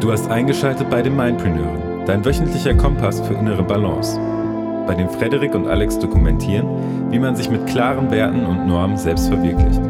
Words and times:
Du 0.00 0.12
hast 0.12 0.30
eingeschaltet 0.30 0.90
bei 0.90 1.00
den 1.00 1.16
Mindpreneuren, 1.16 2.04
dein 2.04 2.22
wöchentlicher 2.22 2.74
Kompass 2.74 3.20
für 3.22 3.32
innere 3.32 3.62
Balance, 3.62 4.20
bei 4.86 4.94
dem 4.94 5.08
Frederik 5.08 5.54
und 5.54 5.66
Alex 5.66 5.98
dokumentieren, 5.98 7.10
wie 7.10 7.18
man 7.18 7.34
sich 7.34 7.50
mit 7.50 7.66
klaren 7.66 8.10
Werten 8.10 8.44
und 8.44 8.66
Normen 8.66 8.98
selbst 8.98 9.28
verwirklicht. 9.28 9.80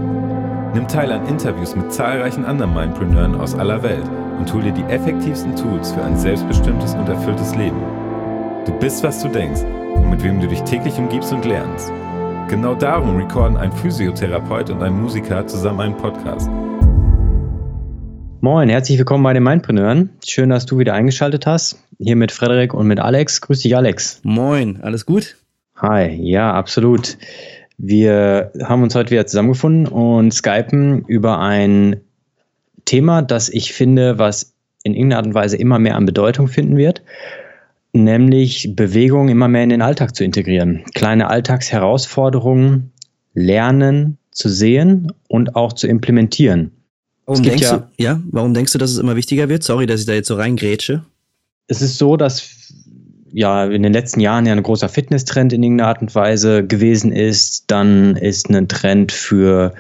Nimm 0.75 0.87
teil 0.87 1.11
an 1.11 1.27
Interviews 1.27 1.75
mit 1.75 1.93
zahlreichen 1.93 2.45
anderen 2.45 2.73
Mindpreneuren 2.73 3.35
aus 3.41 3.57
aller 3.57 3.83
Welt 3.83 4.09
und 4.39 4.53
hol 4.55 4.63
dir 4.63 4.73
die 4.73 4.85
effektivsten 4.85 5.57
Tools 5.57 5.91
für 5.91 6.05
ein 6.05 6.17
selbstbestimmtes 6.17 6.95
und 6.95 7.09
erfülltes 7.09 7.57
Leben. 7.57 7.83
Du 8.65 8.73
bist, 8.79 9.03
was 9.03 9.21
du 9.23 9.29
denkst 9.29 9.63
und 9.97 10.09
mit 10.09 10.23
wem 10.23 10.41
du 10.41 10.47
dich 10.47 10.63
täglich 10.63 10.97
umgibst 10.99 11.33
und 11.33 11.45
lernst. 11.45 11.93
Genau 12.49 12.77
darum 12.77 13.17
recorden 13.17 13.57
ein 13.57 13.73
Physiotherapeut 13.73 14.71
und 14.71 14.83
ein 14.85 15.01
Musiker 15.01 15.47
zusammen 15.49 15.81
einen 15.81 15.97
Podcast. 15.97 16.49
Moin, 18.47 18.69
herzlich 18.69 18.97
willkommen 18.97 19.25
bei 19.25 19.33
den 19.33 19.43
Mindpreneuren. 19.43 20.11
Schön, 20.25 20.51
dass 20.51 20.67
du 20.67 20.79
wieder 20.79 20.95
eingeschaltet 20.95 21.47
hast. 21.47 21.83
Hier 21.99 22.15
mit 22.15 22.31
Frederik 22.31 22.75
und 22.75 22.87
mit 22.87 23.01
Alex. 23.01 23.41
Grüß 23.41 23.59
dich, 23.59 23.75
Alex. 23.75 24.21
Moin, 24.23 24.79
alles 24.83 25.05
gut? 25.05 25.37
Hi, 25.75 26.15
ja, 26.23 26.55
absolut. 26.55 27.19
Wir 27.77 28.53
haben 28.63 28.85
uns 28.85 28.95
heute 28.95 29.11
wieder 29.11 29.27
zusammengefunden 29.27 29.89
und 29.89 30.33
skypen 30.33 31.05
über 31.09 31.41
ein 31.41 32.03
Thema, 32.85 33.21
das 33.21 33.49
ich 33.49 33.73
finde, 33.73 34.21
was 34.21 34.55
in 34.85 34.95
irgendeiner 34.95 35.19
Art 35.19 35.27
und 35.27 35.35
Weise 35.35 35.57
immer 35.57 35.81
mehr 35.81 35.97
an 35.97 36.07
Bedeutung 36.07 36.47
finden 36.47 36.77
wird, 36.77 37.03
nämlich 37.93 38.77
Bewegung 38.77 39.29
immer 39.29 39.49
mehr 39.49 39.65
in 39.65 39.71
den 39.71 39.83
Alltag 39.83 40.15
zu 40.15 40.23
integrieren. 40.23 40.85
Kleine 40.95 41.31
Alltagsherausforderungen 41.31 42.93
lernen 43.35 44.19
zu 44.31 44.49
sehen 44.49 45.11
und 45.27 45.57
auch 45.57 45.73
zu 45.73 45.89
implementieren. 45.89 46.76
Warum 47.27 47.43
denkst 47.43 47.63
ja, 47.63 47.77
du, 47.79 48.03
ja, 48.03 48.21
warum 48.31 48.55
denkst 48.55 48.73
du, 48.73 48.79
dass 48.79 48.93
es 48.93 48.99
immer 48.99 49.17
wichtiger 49.17 49.49
wird? 49.49 49.65
Sorry, 49.65 49.87
dass 49.87 50.01
ich 50.01 50.07
da 50.07 50.13
jetzt 50.13 50.29
so 50.29 50.37
reingrätsche. 50.37 51.05
Es 51.67 51.83
ist 51.83 51.99
so, 51.99 52.17
dass 52.17 52.49
ja 53.33 53.67
in 53.67 53.83
den 53.83 53.93
letzten 53.93 54.21
Jahren 54.21 54.47
ja 54.47 54.53
ein 54.53 54.63
großer 54.63 54.89
Fitnesstrend 54.89 55.53
in 55.53 55.63
irgendeiner 55.63 55.89
Art 55.89 56.01
und 56.01 56.15
Weise 56.15 56.65
gewesen 56.65 57.11
ist. 57.11 57.65
Dann 57.67 58.17
ist 58.17 58.49
ein 58.49 58.69
Trend 58.69 59.11
für 59.11 59.75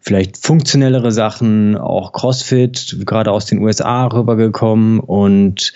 vielleicht 0.00 0.36
funktionellere 0.38 1.12
Sachen, 1.12 1.76
auch 1.76 2.12
CrossFit, 2.12 2.98
gerade 3.06 3.30
aus 3.30 3.46
den 3.46 3.60
USA 3.60 4.06
rübergekommen 4.06 5.00
und 5.00 5.72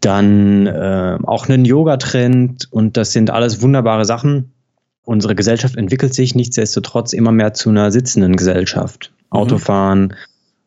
dann 0.00 0.66
äh, 0.66 1.18
auch 1.24 1.48
einen 1.48 1.64
Yoga-Trend 1.64 2.68
und 2.70 2.96
das 2.96 3.12
sind 3.12 3.30
alles 3.30 3.60
wunderbare 3.62 4.04
Sachen. 4.04 4.52
Unsere 5.04 5.34
Gesellschaft 5.34 5.76
entwickelt 5.76 6.14
sich 6.14 6.34
nichtsdestotrotz 6.34 7.12
immer 7.12 7.32
mehr 7.32 7.52
zu 7.54 7.70
einer 7.70 7.90
sitzenden 7.90 8.36
Gesellschaft. 8.36 9.10
Mhm. 9.10 9.38
Autofahren, 9.38 10.14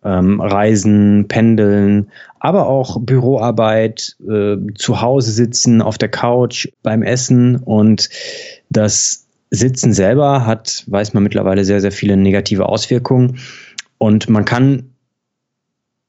ähm, 0.04 0.42
Reisen, 0.42 1.28
Pendeln, 1.28 2.12
aber 2.40 2.68
auch 2.68 3.00
Büroarbeit, 3.02 4.16
äh, 4.28 4.58
zu 4.76 5.02
Hause 5.02 5.32
sitzen, 5.32 5.82
auf 5.82 5.98
der 5.98 6.10
Couch, 6.10 6.68
beim 6.84 7.04
Essen. 7.04 7.58
Und 7.58 8.10
das 8.70 9.28
Sitzen 9.52 9.94
selber 9.94 10.46
hat, 10.46 10.84
weiß 10.88 11.14
man 11.14 11.24
mittlerweile, 11.24 11.66
sehr, 11.66 11.82
sehr 11.82 11.92
viele 11.92 12.18
negative 12.18 12.68
Auswirkungen. 12.68 13.40
Und 13.98 14.30
man 14.30 14.46
kann 14.46 14.91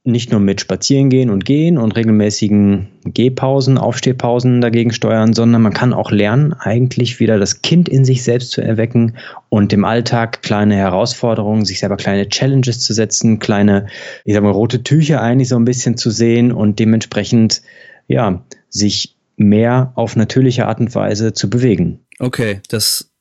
nicht 0.04 0.32
nur 0.32 0.40
mit 0.40 0.60
Spazieren 0.60 1.10
gehen 1.10 1.30
und 1.30 1.44
Gehen 1.44 1.78
und 1.78 1.92
regelmäßigen 1.92 2.88
Gehpausen, 3.04 3.78
Aufstehpausen 3.78 4.60
dagegen 4.60 4.92
steuern, 4.92 5.32
sondern 5.32 5.62
man 5.62 5.72
kann 5.72 5.92
auch 5.92 6.10
lernen, 6.10 6.54
eigentlich 6.54 7.20
wieder 7.20 7.38
das 7.38 7.62
Kind 7.62 7.88
in 7.88 8.04
sich 8.04 8.24
selbst 8.24 8.50
zu 8.50 8.60
erwecken 8.60 9.16
und 9.48 9.72
im 9.72 9.84
Alltag 9.84 10.42
kleine 10.42 10.74
Herausforderungen, 10.74 11.64
sich 11.64 11.78
selber 11.78 11.96
kleine 11.96 12.28
Challenges 12.28 12.80
zu 12.80 12.92
setzen, 12.92 13.38
kleine, 13.38 13.86
ich 14.24 14.34
sag 14.34 14.42
mal, 14.42 14.50
rote 14.50 14.82
Tücher 14.82 15.22
eigentlich 15.22 15.48
so 15.48 15.56
ein 15.56 15.64
bisschen 15.64 15.96
zu 15.96 16.10
sehen 16.10 16.50
und 16.50 16.80
dementsprechend, 16.80 17.62
ja, 18.08 18.44
sich 18.68 19.16
mehr 19.36 19.92
auf 19.94 20.16
natürliche 20.16 20.66
Art 20.66 20.80
und 20.80 20.94
Weise 20.96 21.32
zu 21.32 21.48
bewegen. 21.48 22.00
Okay, 22.18 22.60
das 22.68 23.12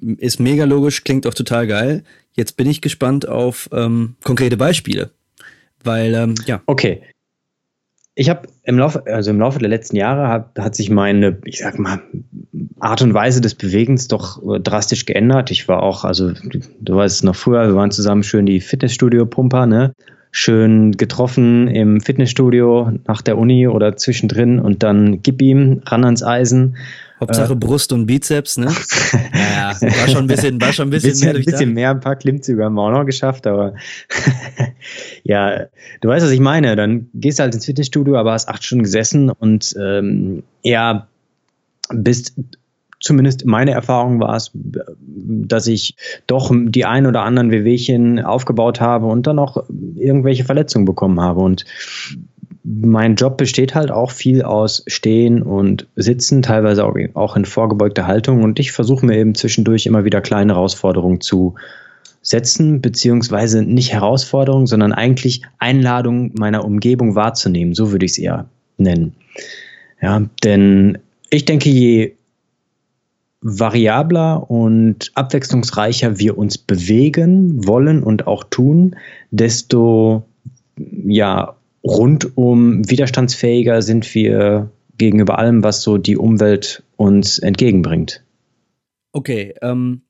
ist 0.00 0.38
mega 0.38 0.64
logisch, 0.64 1.02
klingt 1.02 1.26
auch 1.26 1.34
total 1.34 1.66
geil. 1.66 2.04
Jetzt 2.32 2.56
bin 2.56 2.70
ich 2.70 2.80
gespannt 2.80 3.26
auf 3.26 3.68
ähm, 3.72 4.14
konkrete 4.22 4.56
Beispiele. 4.56 5.10
Weil, 5.84 6.14
ähm, 6.14 6.34
ja. 6.46 6.62
Okay. 6.66 7.02
Ich 8.14 8.28
habe 8.28 8.48
im 8.64 8.78
Laufe, 8.78 9.04
also 9.06 9.30
im 9.30 9.38
Laufe 9.38 9.60
der 9.60 9.68
letzten 9.68 9.96
Jahre 9.96 10.28
hat, 10.28 10.58
hat 10.58 10.74
sich 10.74 10.90
meine, 10.90 11.38
ich 11.44 11.60
sag 11.60 11.78
mal, 11.78 12.02
Art 12.80 13.00
und 13.00 13.14
Weise 13.14 13.40
des 13.40 13.54
Bewegens 13.54 14.08
doch 14.08 14.42
äh, 14.42 14.58
drastisch 14.58 15.06
geändert. 15.06 15.52
Ich 15.52 15.68
war 15.68 15.82
auch, 15.82 16.04
also 16.04 16.32
du, 16.32 16.96
weißt 16.96 17.22
noch 17.22 17.36
früher, 17.36 17.68
wir 17.68 17.76
waren 17.76 17.92
zusammen 17.92 18.24
schön 18.24 18.46
die 18.46 18.60
Fitnessstudio-Pumper, 18.60 19.66
ne? 19.66 19.92
Schön 20.30 20.92
getroffen 20.92 21.68
im 21.68 22.00
Fitnessstudio 22.00 22.92
nach 23.06 23.22
der 23.22 23.38
Uni 23.38 23.66
oder 23.66 23.96
zwischendrin 23.96 24.58
und 24.58 24.82
dann 24.82 25.22
gib 25.22 25.40
ihm 25.42 25.80
ran 25.86 26.04
ans 26.04 26.22
Eisen 26.22 26.76
Hauptsache 27.20 27.52
äh, 27.52 27.56
Brust 27.56 27.92
und 27.92 28.06
Bizeps, 28.06 28.58
ne? 28.58 28.66
naja, 29.32 29.76
war 29.80 30.08
schon 30.08 30.18
ein 30.18 30.26
bisschen, 30.28 30.60
war 30.60 30.72
schon 30.72 30.88
ein 30.88 30.90
bisschen, 30.90 31.10
bisschen 31.10 31.26
mehr 31.26 31.34
durch 31.34 31.46
Ein 31.46 31.52
bisschen 31.52 31.72
mehr, 31.72 31.90
ein 31.90 32.00
paar 32.00 32.16
Klimmzüge 32.16 32.64
haben 32.64 32.74
wir 32.74 32.82
auch 32.82 32.92
noch 32.92 33.06
geschafft, 33.06 33.46
aber 33.46 33.74
ja, 35.24 35.66
du 36.00 36.08
weißt, 36.08 36.24
was 36.24 36.32
ich 36.32 36.40
meine. 36.40 36.76
Dann 36.76 37.08
gehst 37.14 37.38
du 37.38 37.42
halt 37.42 37.54
ins 37.54 37.66
Fitnessstudio, 37.66 38.16
aber 38.16 38.32
hast 38.32 38.48
acht 38.48 38.62
Stunden 38.62 38.84
gesessen 38.84 39.30
und 39.30 39.74
ähm, 39.80 40.44
ja, 40.62 41.08
bist 41.90 42.34
zumindest 43.00 43.46
meine 43.46 43.72
Erfahrung 43.72 44.20
war 44.20 44.36
es, 44.36 44.50
dass 44.54 45.66
ich 45.66 45.96
doch 46.26 46.52
die 46.52 46.84
ein 46.84 47.06
oder 47.06 47.22
anderen 47.22 47.50
Wehwehchen 47.50 48.20
aufgebaut 48.20 48.80
habe 48.80 49.06
und 49.06 49.26
dann 49.26 49.38
auch 49.38 49.64
irgendwelche 49.96 50.44
Verletzungen 50.44 50.84
bekommen 50.84 51.20
habe. 51.20 51.40
Und 51.40 51.64
mein 52.64 53.14
Job 53.14 53.38
besteht 53.38 53.74
halt 53.74 53.90
auch 53.90 54.10
viel 54.10 54.42
aus 54.42 54.84
Stehen 54.86 55.42
und 55.42 55.86
Sitzen, 55.96 56.42
teilweise 56.42 56.84
auch 57.14 57.36
in 57.36 57.44
vorgebeugter 57.44 58.06
Haltung. 58.06 58.42
Und 58.42 58.58
ich 58.58 58.72
versuche 58.72 59.06
mir 59.06 59.16
eben 59.16 59.34
zwischendurch 59.34 59.86
immer 59.86 60.04
wieder 60.04 60.20
kleine 60.20 60.54
Herausforderungen 60.54 61.20
zu 61.20 61.54
setzen, 62.20 62.82
beziehungsweise 62.82 63.62
nicht 63.62 63.92
Herausforderungen, 63.92 64.66
sondern 64.66 64.92
eigentlich 64.92 65.42
Einladungen 65.58 66.32
meiner 66.36 66.64
Umgebung 66.64 67.14
wahrzunehmen. 67.14 67.74
So 67.74 67.92
würde 67.92 68.04
ich 68.04 68.12
es 68.12 68.18
eher 68.18 68.48
nennen. 68.76 69.14
Ja, 70.02 70.22
denn 70.44 70.98
ich 71.30 71.44
denke, 71.44 71.70
je 71.70 72.17
variabler 73.40 74.50
und 74.50 75.10
abwechslungsreicher 75.14 76.18
wir 76.18 76.36
uns 76.38 76.58
bewegen 76.58 77.66
wollen 77.66 78.02
und 78.02 78.26
auch 78.26 78.44
tun, 78.44 78.96
desto 79.30 80.24
ja, 80.76 81.56
rundum 81.84 82.88
widerstandsfähiger 82.88 83.82
sind 83.82 84.14
wir 84.14 84.70
gegenüber 84.96 85.38
allem, 85.38 85.62
was 85.62 85.82
so 85.82 85.98
die 85.98 86.16
Umwelt 86.16 86.82
uns 86.96 87.38
entgegenbringt. 87.38 88.24
Okay, 89.12 89.54
ähm, 89.62 90.02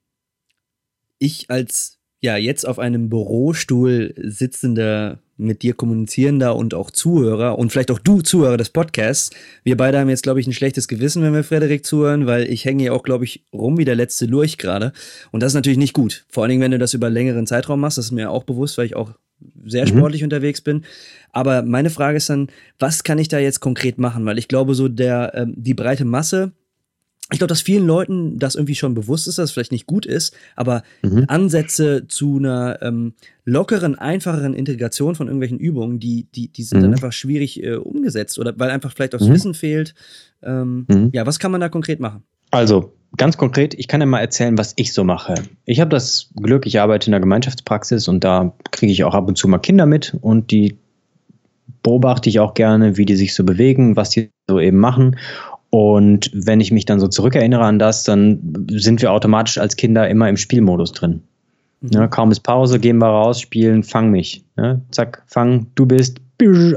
ich 1.19 1.50
als 1.50 1.99
ja 2.21 2.37
jetzt 2.37 2.66
auf 2.66 2.78
einem 2.78 3.09
Bürostuhl 3.09 4.15
sitzender, 4.16 5.21
mit 5.38 5.62
dir 5.62 5.75
kommunizierender 5.75 6.54
und 6.56 6.75
auch 6.75 6.91
Zuhörer 6.91 7.59
und 7.59 7.71
vielleicht 7.71 7.91
auch 7.91 7.99
du 7.99 8.21
Zuhörer 8.21 8.56
des 8.56 8.71
Podcasts, 8.71 9.31
wir 9.65 9.76
beide 9.76 9.99
haben 9.99 10.09
jetzt 10.09 10.22
glaube 10.25 10.41
ich 10.41 10.47
ein 10.47 10.53
schlechtes 10.53 10.88
Gewissen, 10.88 11.22
wenn 11.22 11.32
wir 11.32 11.44
Frederik 11.44 11.87
zuhören, 11.87 12.26
weil 12.26 12.50
ich 12.50 12.65
hänge 12.65 12.84
ja 12.84 12.93
auch 12.93 13.03
glaube 13.03 13.25
ich 13.25 13.44
rum 13.53 13.78
wie 13.78 13.84
der 13.84 13.94
letzte 13.94 14.27
Lurch 14.27 14.59
gerade 14.59 14.93
und 15.31 15.43
das 15.43 15.53
ist 15.53 15.56
natürlich 15.56 15.78
nicht 15.78 15.94
gut. 15.94 16.27
Vor 16.28 16.43
allen 16.43 16.50
Dingen, 16.50 16.62
wenn 16.62 16.72
du 16.72 16.78
das 16.78 16.94
über 16.94 17.09
längeren 17.09 17.47
Zeitraum 17.47 17.81
machst, 17.81 17.98
das 17.98 18.06
ist 18.06 18.12
mir 18.12 18.31
auch 18.31 18.44
bewusst, 18.44 18.77
weil 18.77 18.87
ich 18.87 18.97
auch 18.97 19.12
sehr 19.65 19.84
mhm. 19.84 19.88
sportlich 19.88 20.22
mhm. 20.22 20.27
unterwegs 20.27 20.60
bin. 20.60 20.84
Aber 21.32 21.62
meine 21.62 21.91
Frage 21.91 22.16
ist 22.16 22.31
dann, 22.31 22.48
was 22.78 23.04
kann 23.04 23.19
ich 23.19 23.28
da 23.28 23.38
jetzt 23.38 23.60
konkret 23.60 23.98
machen? 23.98 24.25
Weil 24.25 24.38
ich 24.38 24.48
glaube, 24.48 24.75
so 24.75 24.88
der, 24.88 25.32
ähm, 25.34 25.54
die 25.56 25.75
breite 25.75 26.04
Masse, 26.04 26.53
ich 27.31 27.39
glaube, 27.39 27.49
dass 27.49 27.61
vielen 27.61 27.87
Leuten 27.87 28.39
das 28.39 28.55
irgendwie 28.55 28.75
schon 28.75 28.94
bewusst 28.94 29.28
ist, 29.28 29.39
dass 29.39 29.47
es 29.47 29.50
vielleicht 29.50 29.72
nicht 29.72 29.87
gut 29.87 30.06
ist, 30.06 30.34
aber 30.56 30.83
mhm. 31.03 31.25
Ansätze 31.28 32.06
zu 32.09 32.39
einer 32.39 32.78
ähm, 32.81 33.15
lockeren, 33.44 33.97
einfacheren 33.97 34.55
Integration 34.55 35.15
von 35.15 35.27
irgendwelchen 35.27 35.59
Übungen, 35.59 35.99
die, 35.99 36.27
die, 36.34 36.48
die 36.48 36.63
sind 36.63 36.78
mhm. 36.78 36.83
dann 36.84 36.92
einfach 36.95 37.13
schwierig 37.13 37.63
äh, 37.63 37.75
umgesetzt 37.75 38.39
oder 38.39 38.59
weil 38.59 38.71
einfach 38.71 38.92
vielleicht 38.92 39.15
auch 39.15 39.19
das 39.19 39.28
mhm. 39.28 39.34
Wissen 39.34 39.54
fehlt. 39.54 39.95
Ähm, 40.42 40.86
mhm. 40.89 41.10
ja, 41.13 41.27
was 41.27 41.39
kann 41.39 41.53
man 41.53 41.60
da 41.60 41.69
konkret 41.69 42.01
machen? 42.01 42.22
Also, 42.51 42.95
ganz 43.16 43.36
konkret, 43.36 43.74
ich 43.74 43.89
kann 43.89 44.01
ja 44.01 44.07
mal 44.07 44.21
erzählen, 44.21 44.57
was 44.57 44.72
ich 44.77 44.95
so 44.95 45.04
mache. 45.04 45.34
Ich 45.66 45.81
habe 45.81 45.91
das 45.91 46.31
Glück, 46.34 46.65
ich 46.66 46.81
arbeite 46.81 47.09
in 47.09 47.13
der 47.13 47.21
Gemeinschaftspraxis 47.21 48.09
und 48.09 48.24
da 48.24 48.54
kriege 48.71 48.92
ich 48.92 49.04
auch 49.04 49.15
ab 49.15 49.28
und 49.28 49.36
zu 49.36 49.48
mal 49.48 49.59
Kinder 49.59 49.84
mit 49.84 50.16
und 50.21 50.51
die 50.51 50.78
beobachte 51.83 52.31
ich 52.31 52.41
auch 52.41 52.54
gerne, 52.54 52.97
wie 52.97 53.04
die 53.04 53.16
sich 53.16 53.34
so 53.34 53.45
bewegen, 53.45 53.97
was 53.97 54.10
die 54.10 54.31
so 54.48 54.59
eben 54.59 54.78
machen. 54.78 55.16
Und 55.70 56.30
wenn 56.32 56.60
ich 56.60 56.72
mich 56.72 56.86
dann 56.86 57.00
so 57.00 57.09
zurückerinnere 57.09 57.65
an 57.65 57.78
das, 57.78 58.04
dann 58.04 58.66
sind 58.70 59.03
wir 59.03 59.12
automatisch 59.12 59.59
als 59.59 59.76
Kinder 59.76 60.09
immer 60.09 60.28
im 60.28 60.36
Spielmodus 60.36 60.92
drin. 60.92 61.22
Ja, 61.80 62.09
kaum 62.09 62.30
ist 62.30 62.41
Pause, 62.41 62.80
gehen 62.80 62.98
wir 62.98 63.06
raus, 63.06 63.41
spielen, 63.41 63.82
fang 63.82 64.10
mich. 64.10 64.44
Ja, 64.56 64.80
zack, 64.91 65.22
fang, 65.26 65.68
du 65.74 65.86
bist, 65.86 66.20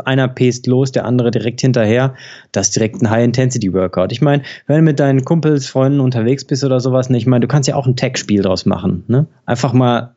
einer 0.06 0.28
pest 0.28 0.68
los, 0.68 0.92
der 0.92 1.06
andere 1.06 1.32
direkt 1.32 1.62
hinterher. 1.62 2.16
Das 2.52 2.68
ist 2.68 2.76
direkt 2.76 3.02
ein 3.02 3.10
High-Intensity-Workout. 3.10 4.12
Ich 4.12 4.22
meine, 4.22 4.44
wenn 4.68 4.78
du 4.78 4.82
mit 4.82 5.00
deinen 5.00 5.24
Kumpels, 5.24 5.68
Freunden 5.68 6.00
unterwegs 6.00 6.46
bist 6.46 6.64
oder 6.64 6.80
sowas, 6.80 7.10
ne, 7.10 7.18
ich 7.18 7.28
meine, 7.28 7.42
du 7.42 7.48
kannst 7.48 7.70
ja 7.70 7.76
auch 7.76 7.86
ein 7.86 7.96
Tech-Spiel 7.96 8.42
draus 8.42 8.66
machen. 8.66 9.04
Ne? 9.08 9.28
Einfach 9.46 9.74
mal, 9.74 10.16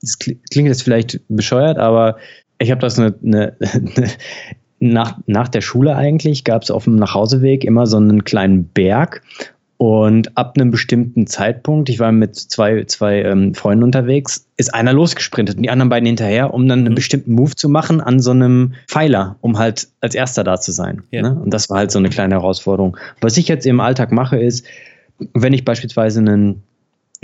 das 0.00 0.18
klingt 0.18 0.68
jetzt 0.68 0.82
vielleicht 0.82 1.20
bescheuert, 1.28 1.78
aber 1.78 2.16
ich 2.58 2.70
habe 2.70 2.80
das 2.80 2.98
eine, 2.98 3.14
eine, 3.24 3.56
nach, 4.82 5.18
nach 5.26 5.48
der 5.48 5.60
Schule 5.60 5.94
eigentlich 5.94 6.42
gab 6.42 6.62
es 6.62 6.70
auf 6.70 6.84
dem 6.84 6.96
Nachhauseweg 6.96 7.64
immer 7.64 7.86
so 7.86 7.98
einen 7.98 8.24
kleinen 8.24 8.64
Berg. 8.64 9.22
Und 9.78 10.36
ab 10.36 10.54
einem 10.56 10.70
bestimmten 10.70 11.26
Zeitpunkt, 11.26 11.88
ich 11.88 11.98
war 11.98 12.12
mit 12.12 12.36
zwei, 12.36 12.84
zwei 12.84 13.22
ähm, 13.22 13.52
Freunden 13.54 13.82
unterwegs, 13.82 14.46
ist 14.56 14.72
einer 14.72 14.92
losgesprintet 14.92 15.56
und 15.56 15.62
die 15.64 15.70
anderen 15.70 15.88
beiden 15.88 16.06
hinterher, 16.06 16.54
um 16.54 16.68
dann 16.68 16.80
einen 16.80 16.90
mhm. 16.90 16.96
bestimmten 16.96 17.32
Move 17.32 17.56
zu 17.56 17.68
machen 17.68 18.00
an 18.00 18.20
so 18.20 18.30
einem 18.30 18.74
Pfeiler, 18.86 19.36
um 19.40 19.58
halt 19.58 19.88
als 20.00 20.14
erster 20.14 20.44
da 20.44 20.60
zu 20.60 20.70
sein. 20.70 21.02
Ja. 21.10 21.22
Ne? 21.22 21.40
Und 21.40 21.52
das 21.52 21.68
war 21.68 21.78
halt 21.78 21.90
so 21.90 21.98
eine 21.98 22.10
kleine 22.10 22.34
Herausforderung. 22.34 22.96
Was 23.20 23.36
ich 23.36 23.48
jetzt 23.48 23.66
im 23.66 23.80
Alltag 23.80 24.12
mache, 24.12 24.38
ist, 24.38 24.66
wenn 25.34 25.52
ich 25.52 25.64
beispielsweise 25.64 26.20
einen 26.20 26.62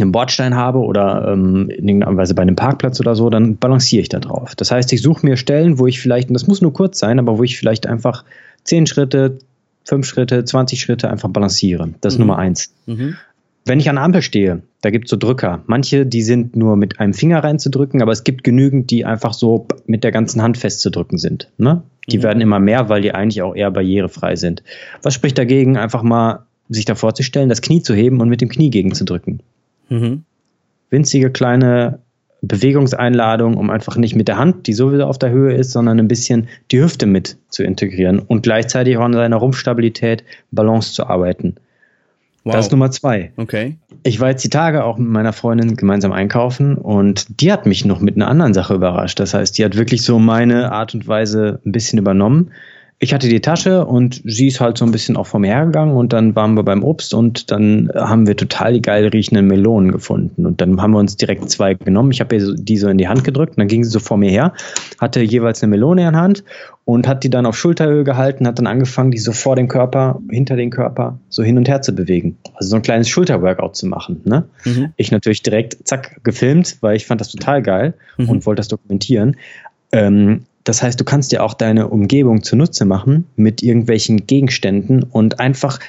einen 0.00 0.12
Bordstein 0.12 0.54
habe 0.54 0.78
oder 0.78 1.28
ähm, 1.32 1.68
in 1.70 1.88
irgendeiner 1.88 2.16
Weise 2.16 2.34
bei 2.34 2.42
einem 2.42 2.56
Parkplatz 2.56 3.00
oder 3.00 3.14
so, 3.14 3.30
dann 3.30 3.56
balanciere 3.56 4.02
ich 4.02 4.08
da 4.08 4.20
drauf. 4.20 4.54
Das 4.54 4.70
heißt, 4.70 4.92
ich 4.92 5.02
suche 5.02 5.26
mir 5.26 5.36
Stellen, 5.36 5.78
wo 5.78 5.86
ich 5.86 6.00
vielleicht, 6.00 6.28
und 6.28 6.34
das 6.34 6.46
muss 6.46 6.62
nur 6.62 6.72
kurz 6.72 6.98
sein, 6.98 7.18
aber 7.18 7.38
wo 7.38 7.42
ich 7.42 7.58
vielleicht 7.58 7.86
einfach 7.86 8.24
zehn 8.64 8.86
Schritte, 8.86 9.38
fünf 9.84 10.06
Schritte, 10.06 10.44
20 10.44 10.80
Schritte 10.80 11.10
einfach 11.10 11.30
balanciere. 11.30 11.88
Das 12.00 12.14
ist 12.14 12.18
mhm. 12.18 12.26
Nummer 12.26 12.38
eins. 12.38 12.72
Mhm. 12.86 13.16
Wenn 13.64 13.80
ich 13.80 13.90
an 13.90 13.96
der 13.96 14.04
Ampel 14.04 14.22
stehe, 14.22 14.62
da 14.80 14.90
gibt 14.90 15.06
es 15.06 15.10
so 15.10 15.16
Drücker. 15.16 15.62
Manche, 15.66 16.06
die 16.06 16.22
sind 16.22 16.56
nur 16.56 16.76
mit 16.76 17.00
einem 17.00 17.12
Finger 17.12 17.42
reinzudrücken, 17.42 18.00
aber 18.00 18.12
es 18.12 18.24
gibt 18.24 18.44
genügend, 18.44 18.90
die 18.90 19.04
einfach 19.04 19.34
so 19.34 19.66
mit 19.86 20.04
der 20.04 20.12
ganzen 20.12 20.40
Hand 20.40 20.56
festzudrücken 20.56 21.18
sind. 21.18 21.50
Ne? 21.58 21.82
Die 22.08 22.18
mhm. 22.18 22.22
werden 22.22 22.40
immer 22.40 22.60
mehr, 22.60 22.88
weil 22.88 23.02
die 23.02 23.12
eigentlich 23.12 23.42
auch 23.42 23.54
eher 23.54 23.70
barrierefrei 23.70 24.36
sind. 24.36 24.62
Was 25.02 25.14
spricht 25.14 25.36
dagegen, 25.36 25.76
einfach 25.76 26.02
mal 26.02 26.46
sich 26.68 26.84
da 26.84 26.94
vorzustellen, 26.94 27.48
das 27.48 27.62
Knie 27.62 27.82
zu 27.82 27.94
heben 27.94 28.20
und 28.20 28.28
mit 28.28 28.40
dem 28.40 28.48
Knie 28.48 28.70
gegenzudrücken? 28.70 29.40
Mhm. 29.88 30.24
Winzige 30.90 31.30
kleine 31.30 32.00
Bewegungseinladung, 32.40 33.56
um 33.56 33.70
einfach 33.70 33.96
nicht 33.96 34.14
mit 34.14 34.28
der 34.28 34.38
Hand, 34.38 34.66
die 34.66 34.72
sowieso 34.72 35.04
auf 35.04 35.18
der 35.18 35.30
Höhe 35.30 35.54
ist, 35.54 35.72
sondern 35.72 35.98
ein 35.98 36.08
bisschen 36.08 36.48
die 36.70 36.80
Hüfte 36.80 37.06
mit 37.06 37.36
zu 37.48 37.64
integrieren 37.64 38.20
und 38.20 38.42
gleichzeitig 38.42 38.96
auch 38.96 39.04
an 39.04 39.12
seiner 39.12 39.36
Rumpfstabilität, 39.36 40.24
Balance 40.50 40.92
zu 40.92 41.06
arbeiten. 41.06 41.56
Wow. 42.44 42.54
Das 42.54 42.66
ist 42.66 42.72
Nummer 42.72 42.90
zwei. 42.90 43.32
Okay. 43.36 43.76
Ich 44.04 44.20
war 44.20 44.28
jetzt 44.28 44.44
die 44.44 44.50
Tage 44.50 44.84
auch 44.84 44.96
mit 44.96 45.08
meiner 45.08 45.32
Freundin 45.32 45.76
gemeinsam 45.76 46.12
einkaufen 46.12 46.76
und 46.76 47.40
die 47.40 47.52
hat 47.52 47.66
mich 47.66 47.84
noch 47.84 48.00
mit 48.00 48.16
einer 48.16 48.28
anderen 48.28 48.54
Sache 48.54 48.74
überrascht. 48.74 49.18
Das 49.18 49.34
heißt, 49.34 49.58
die 49.58 49.64
hat 49.64 49.76
wirklich 49.76 50.02
so 50.02 50.18
meine 50.18 50.70
Art 50.72 50.94
und 50.94 51.08
Weise 51.08 51.60
ein 51.66 51.72
bisschen 51.72 51.98
übernommen 51.98 52.52
ich 53.00 53.14
hatte 53.14 53.28
die 53.28 53.40
Tasche 53.40 53.86
und 53.86 54.22
sie 54.24 54.48
ist 54.48 54.60
halt 54.60 54.76
so 54.76 54.84
ein 54.84 54.90
bisschen 54.90 55.16
auch 55.16 55.26
vor 55.26 55.38
mir 55.38 55.52
hergegangen 55.54 55.94
und 55.94 56.12
dann 56.12 56.34
waren 56.34 56.54
wir 56.54 56.64
beim 56.64 56.82
Obst 56.82 57.14
und 57.14 57.52
dann 57.52 57.90
haben 57.94 58.26
wir 58.26 58.36
total 58.36 58.72
die 58.72 58.82
geil 58.82 59.06
riechenden 59.06 59.46
Melonen 59.46 59.92
gefunden 59.92 60.44
und 60.46 60.60
dann 60.60 60.82
haben 60.82 60.90
wir 60.90 60.98
uns 60.98 61.16
direkt 61.16 61.48
zwei 61.48 61.74
genommen. 61.74 62.10
Ich 62.10 62.20
habe 62.20 62.34
ihr 62.34 62.54
die 62.54 62.76
so 62.76 62.88
in 62.88 62.98
die 62.98 63.06
Hand 63.06 63.22
gedrückt 63.22 63.52
und 63.52 63.58
dann 63.58 63.68
ging 63.68 63.84
sie 63.84 63.90
so 63.90 64.00
vor 64.00 64.16
mir 64.16 64.30
her, 64.30 64.52
hatte 64.98 65.20
jeweils 65.20 65.62
eine 65.62 65.70
Melone 65.70 66.06
in 66.06 66.12
der 66.12 66.20
Hand 66.20 66.42
und 66.84 67.06
hat 67.06 67.22
die 67.22 67.30
dann 67.30 67.46
auf 67.46 67.56
Schulterhöhe 67.56 68.02
gehalten, 68.02 68.48
hat 68.48 68.58
dann 68.58 68.66
angefangen, 68.66 69.12
die 69.12 69.18
so 69.18 69.30
vor 69.30 69.54
dem 69.54 69.68
Körper, 69.68 70.20
hinter 70.28 70.56
den 70.56 70.70
Körper 70.70 71.20
so 71.28 71.44
hin 71.44 71.56
und 71.56 71.68
her 71.68 71.82
zu 71.82 71.94
bewegen. 71.94 72.38
Also 72.54 72.70
so 72.70 72.76
ein 72.76 72.82
kleines 72.82 73.08
Schulterworkout 73.08 73.74
zu 73.74 73.86
machen. 73.86 74.22
Ne? 74.24 74.48
Mhm. 74.64 74.92
Ich 74.96 75.12
natürlich 75.12 75.42
direkt, 75.42 75.86
zack, 75.86 76.24
gefilmt, 76.24 76.78
weil 76.80 76.96
ich 76.96 77.06
fand 77.06 77.20
das 77.20 77.30
total 77.30 77.62
geil 77.62 77.94
mhm. 78.16 78.28
und 78.28 78.46
wollte 78.46 78.58
das 78.58 78.68
dokumentieren. 78.68 79.36
Ähm, 79.92 80.46
das 80.68 80.82
heißt, 80.82 81.00
du 81.00 81.04
kannst 81.04 81.32
dir 81.32 81.42
auch 81.42 81.54
deine 81.54 81.88
Umgebung 81.88 82.42
zunutze 82.42 82.84
machen 82.84 83.24
mit 83.36 83.62
irgendwelchen 83.62 84.26
Gegenständen 84.26 85.02
und 85.02 85.40
einfach, 85.40 85.80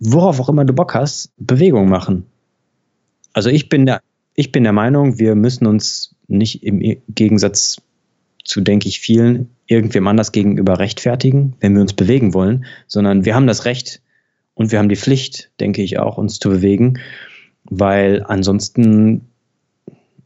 worauf 0.00 0.38
auch 0.38 0.50
immer 0.50 0.66
du 0.66 0.74
Bock 0.74 0.94
hast, 0.94 1.30
Bewegung 1.38 1.88
machen. 1.88 2.26
Also 3.32 3.48
ich 3.48 3.70
bin 3.70 3.86
der, 3.86 4.02
ich 4.34 4.52
bin 4.52 4.64
der 4.64 4.74
Meinung, 4.74 5.18
wir 5.18 5.34
müssen 5.34 5.64
uns 5.64 6.14
nicht 6.28 6.62
im 6.62 6.98
Gegensatz 7.08 7.80
zu, 8.44 8.60
denke 8.60 8.86
ich, 8.86 9.00
vielen 9.00 9.48
irgendwem 9.66 10.06
anders 10.08 10.30
gegenüber 10.30 10.78
rechtfertigen, 10.78 11.54
wenn 11.60 11.72
wir 11.74 11.80
uns 11.80 11.94
bewegen 11.94 12.34
wollen, 12.34 12.66
sondern 12.86 13.24
wir 13.24 13.34
haben 13.34 13.46
das 13.46 13.64
Recht 13.64 14.02
und 14.52 14.72
wir 14.72 14.78
haben 14.78 14.90
die 14.90 14.96
Pflicht, 14.96 15.50
denke 15.58 15.80
ich 15.80 15.98
auch, 15.98 16.18
uns 16.18 16.38
zu 16.38 16.50
bewegen, 16.50 16.98
weil 17.64 18.22
ansonsten 18.28 19.22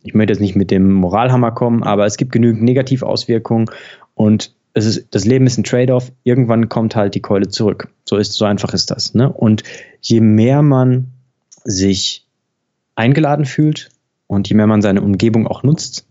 ich 0.02 0.14
möchte 0.14 0.32
jetzt 0.32 0.41
nicht 0.41 0.56
mit 0.56 0.70
dem 0.70 0.93
Moralhammer 0.93 1.50
kommen, 1.50 1.82
aber 1.82 2.06
es 2.06 2.17
gibt 2.17 2.32
genügend 2.32 2.62
Negativauswirkungen 2.62 3.70
und 4.14 4.55
es 4.73 4.87
ist, 4.87 5.08
das 5.11 5.25
Leben 5.25 5.47
ist 5.47 5.58
ein 5.58 5.64
Trade-off. 5.64 6.12
Irgendwann 6.23 6.69
kommt 6.69 6.94
halt 6.94 7.14
die 7.14 7.20
Keule 7.20 7.49
zurück. 7.49 7.88
So 8.05 8.17
ist, 8.17 8.35
so 8.35 8.44
einfach 8.44 8.73
ist 8.73 8.91
das. 8.91 9.14
Ne? 9.14 9.31
Und 9.31 9.64
je 10.00 10.20
mehr 10.20 10.62
man 10.62 11.08
sich 11.64 12.26
eingeladen 12.94 13.44
fühlt 13.44 13.91
und 14.26 14.49
je 14.49 14.55
mehr 14.55 14.67
man 14.67 14.82
seine 14.82 15.02
Umgebung 15.02 15.47
auch 15.47 15.62
nutzt, 15.62 16.06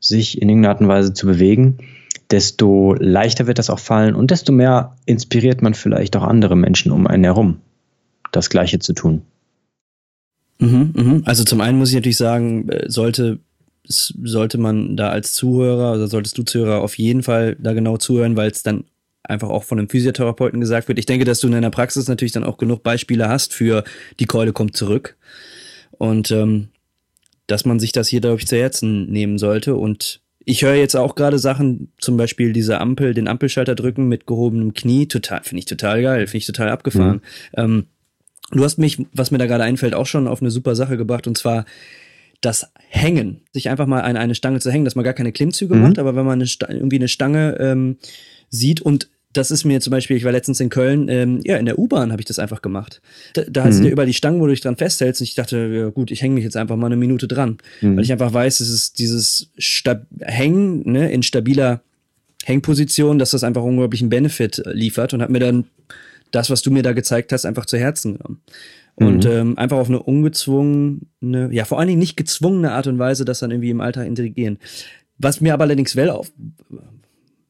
sich 0.00 0.40
in 0.40 0.48
irgendeiner 0.48 0.74
Art 0.74 0.80
und 0.82 0.88
Weise 0.88 1.14
zu 1.14 1.26
bewegen, 1.26 1.78
desto 2.30 2.94
leichter 2.98 3.46
wird 3.46 3.58
das 3.58 3.70
auch 3.70 3.78
fallen 3.78 4.14
und 4.14 4.30
desto 4.30 4.52
mehr 4.52 4.96
inspiriert 5.06 5.62
man 5.62 5.74
vielleicht 5.74 6.16
auch 6.16 6.22
andere 6.22 6.56
Menschen 6.56 6.92
um 6.92 7.06
einen 7.06 7.24
herum, 7.24 7.60
das 8.32 8.50
Gleiche 8.50 8.78
zu 8.80 8.92
tun. 8.92 9.22
Mhm, 10.58 10.92
mhm. 10.94 11.22
Also 11.24 11.44
zum 11.44 11.60
einen 11.60 11.78
muss 11.78 11.90
ich 11.90 11.94
natürlich 11.94 12.16
sagen, 12.16 12.68
äh, 12.68 12.88
sollte 12.88 13.40
sollte 13.86 14.56
man 14.56 14.96
da 14.96 15.10
als 15.10 15.34
Zuhörer 15.34 15.94
oder 15.94 16.08
solltest 16.08 16.38
du 16.38 16.42
Zuhörer 16.42 16.80
auf 16.80 16.96
jeden 16.96 17.22
Fall 17.22 17.56
da 17.60 17.74
genau 17.74 17.98
zuhören, 17.98 18.34
weil 18.34 18.50
es 18.50 18.62
dann 18.62 18.84
einfach 19.22 19.50
auch 19.50 19.64
von 19.64 19.78
einem 19.78 19.88
Physiotherapeuten 19.88 20.60
gesagt 20.60 20.88
wird. 20.88 20.98
Ich 20.98 21.06
denke, 21.06 21.24
dass 21.24 21.40
du 21.40 21.48
in 21.48 21.52
deiner 21.52 21.70
Praxis 21.70 22.08
natürlich 22.08 22.32
dann 22.32 22.44
auch 22.44 22.56
genug 22.56 22.82
Beispiele 22.82 23.28
hast 23.28 23.52
für 23.52 23.84
die 24.20 24.26
Keule 24.26 24.52
kommt 24.52 24.76
zurück 24.76 25.16
und 25.92 26.30
ähm, 26.30 26.68
dass 27.46 27.66
man 27.66 27.78
sich 27.78 27.92
das 27.92 28.08
hier, 28.08 28.20
glaube 28.22 28.40
ich, 28.40 28.46
zu 28.46 28.56
Herzen 28.56 29.10
nehmen 29.10 29.36
sollte 29.36 29.74
und 29.74 30.20
ich 30.46 30.62
höre 30.62 30.74
jetzt 30.74 30.94
auch 30.94 31.14
gerade 31.14 31.38
Sachen, 31.38 31.90
zum 31.98 32.18
Beispiel 32.18 32.52
diese 32.52 32.78
Ampel, 32.78 33.14
den 33.14 33.28
Ampelschalter 33.28 33.74
drücken 33.74 34.08
mit 34.08 34.26
gehobenem 34.26 34.74
Knie, 34.74 35.08
total, 35.08 35.42
finde 35.42 35.60
ich 35.60 35.64
total 35.64 36.02
geil, 36.02 36.26
finde 36.26 36.38
ich 36.38 36.46
total 36.46 36.68
abgefahren. 36.68 37.22
Mhm. 37.56 37.62
Ähm, 37.62 37.86
Du 38.50 38.62
hast 38.64 38.78
mich, 38.78 39.04
was 39.12 39.30
mir 39.30 39.38
da 39.38 39.46
gerade 39.46 39.64
einfällt, 39.64 39.94
auch 39.94 40.06
schon 40.06 40.28
auf 40.28 40.40
eine 40.40 40.50
super 40.50 40.74
Sache 40.76 40.96
gebracht 40.96 41.26
und 41.26 41.36
zwar 41.36 41.64
das 42.40 42.70
Hängen. 42.88 43.40
Sich 43.52 43.68
einfach 43.68 43.86
mal 43.86 44.02
an 44.02 44.16
eine 44.16 44.34
Stange 44.34 44.60
zu 44.60 44.70
hängen, 44.70 44.84
dass 44.84 44.96
man 44.96 45.04
gar 45.04 45.14
keine 45.14 45.32
Klimmzüge 45.32 45.74
mhm. 45.74 45.82
macht, 45.82 45.98
aber 45.98 46.14
wenn 46.14 46.26
man 46.26 46.40
eine 46.40 46.48
irgendwie 46.68 46.96
eine 46.96 47.08
Stange 47.08 47.56
ähm, 47.58 47.96
sieht 48.50 48.80
und 48.80 49.08
das 49.34 49.50
ist 49.50 49.64
mir 49.64 49.80
zum 49.80 49.90
Beispiel, 49.90 50.16
ich 50.16 50.24
war 50.24 50.32
letztens 50.32 50.60
in 50.60 50.68
Köln, 50.68 51.08
ähm, 51.08 51.40
ja, 51.44 51.56
in 51.56 51.66
der 51.66 51.78
U-Bahn 51.78 52.12
habe 52.12 52.22
ich 52.22 52.26
das 52.26 52.38
einfach 52.38 52.62
gemacht. 52.62 53.02
Da, 53.34 53.42
da 53.42 53.62
mhm. 53.62 53.68
hast 53.68 53.80
du 53.80 53.84
ja 53.84 53.90
überall 53.90 54.06
die 54.06 54.14
Stangen, 54.14 54.40
wo 54.40 54.46
du 54.46 54.52
dich 54.52 54.60
dran 54.60 54.76
festhältst. 54.76 55.20
Und 55.20 55.26
ich 55.26 55.34
dachte, 55.34 55.58
ja, 55.58 55.88
gut, 55.88 56.12
ich 56.12 56.22
hänge 56.22 56.34
mich 56.34 56.44
jetzt 56.44 56.56
einfach 56.56 56.76
mal 56.76 56.86
eine 56.86 56.96
Minute 56.96 57.26
dran. 57.26 57.58
Mhm. 57.80 57.96
Weil 57.96 58.04
ich 58.04 58.12
einfach 58.12 58.32
weiß, 58.32 58.60
es 58.60 58.68
ist 58.68 58.98
dieses 59.00 59.50
Stab 59.58 60.06
Hängen 60.20 60.88
ne, 60.90 61.10
in 61.10 61.24
stabiler 61.24 61.82
Hängposition, 62.44 63.18
dass 63.18 63.32
das 63.32 63.42
einfach 63.42 63.62
unglaublichen 63.62 64.08
Benefit 64.08 64.62
liefert 64.66 65.14
und 65.14 65.22
habe 65.22 65.32
mir 65.32 65.40
dann 65.40 65.64
das, 66.34 66.50
was 66.50 66.62
du 66.62 66.70
mir 66.70 66.82
da 66.82 66.92
gezeigt 66.92 67.32
hast, 67.32 67.44
einfach 67.44 67.66
zu 67.66 67.78
Herzen 67.78 68.18
genommen. 68.18 68.42
Und 68.96 69.24
mhm. 69.24 69.30
ähm, 69.30 69.58
einfach 69.58 69.78
auf 69.78 69.88
eine 69.88 70.02
ungezwungene, 70.02 71.48
ja, 71.50 71.64
vor 71.64 71.78
allen 71.78 71.88
Dingen 71.88 71.98
nicht 71.98 72.16
gezwungene 72.16 72.72
Art 72.72 72.86
und 72.86 72.98
Weise, 72.98 73.24
das 73.24 73.40
dann 73.40 73.50
irgendwie 73.50 73.70
im 73.70 73.80
Alltag 73.80 74.06
integrieren. 74.06 74.58
Was 75.18 75.40
mir 75.40 75.52
aber 75.52 75.64
allerdings 75.64 75.96
well 75.96 76.10
auf, 76.10 76.32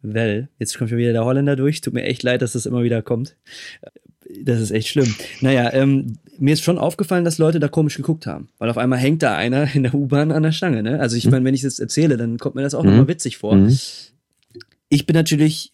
well, 0.01 0.49
jetzt 0.59 0.79
kommt 0.79 0.91
schon 0.91 0.99
wieder 0.99 1.13
der 1.13 1.25
Holländer 1.25 1.57
durch, 1.57 1.81
tut 1.81 1.93
mir 1.93 2.05
echt 2.05 2.23
leid, 2.23 2.41
dass 2.41 2.53
das 2.53 2.67
immer 2.67 2.83
wieder 2.83 3.03
kommt. 3.03 3.37
Das 4.43 4.59
ist 4.61 4.71
echt 4.71 4.89
schlimm. 4.89 5.15
Naja, 5.43 5.73
ähm, 5.75 6.15
mir 6.39 6.55
ist 6.55 6.63
schon 6.63 6.79
aufgefallen, 6.79 7.25
dass 7.25 7.39
Leute 7.39 7.61
da 7.61 7.69
komisch 7.69 7.97
geguckt 7.97 8.27
haben. 8.27 8.49
Weil 8.59 8.71
auf 8.71 8.79
einmal 8.79 8.99
hängt 8.99 9.23
da 9.23 9.37
einer 9.37 9.75
in 9.75 9.83
der 9.83 9.95
U-Bahn 9.95 10.33
an 10.33 10.43
der 10.43 10.53
Stange, 10.53 10.83
ne? 10.83 10.99
Also 10.99 11.17
ich 11.17 11.27
mhm. 11.27 11.33
meine, 11.33 11.45
wenn 11.45 11.55
ich 11.55 11.63
das 11.63 11.79
erzähle, 11.79 12.17
dann 12.17 12.39
kommt 12.39 12.55
mir 12.55 12.63
das 12.63 12.75
auch 12.75 12.83
mhm. 12.83 12.91
nochmal 12.91 13.09
witzig 13.09 13.37
vor. 13.37 13.55
Mhm. 13.55 13.77
Ich 14.89 15.07
bin 15.07 15.15
natürlich 15.15 15.74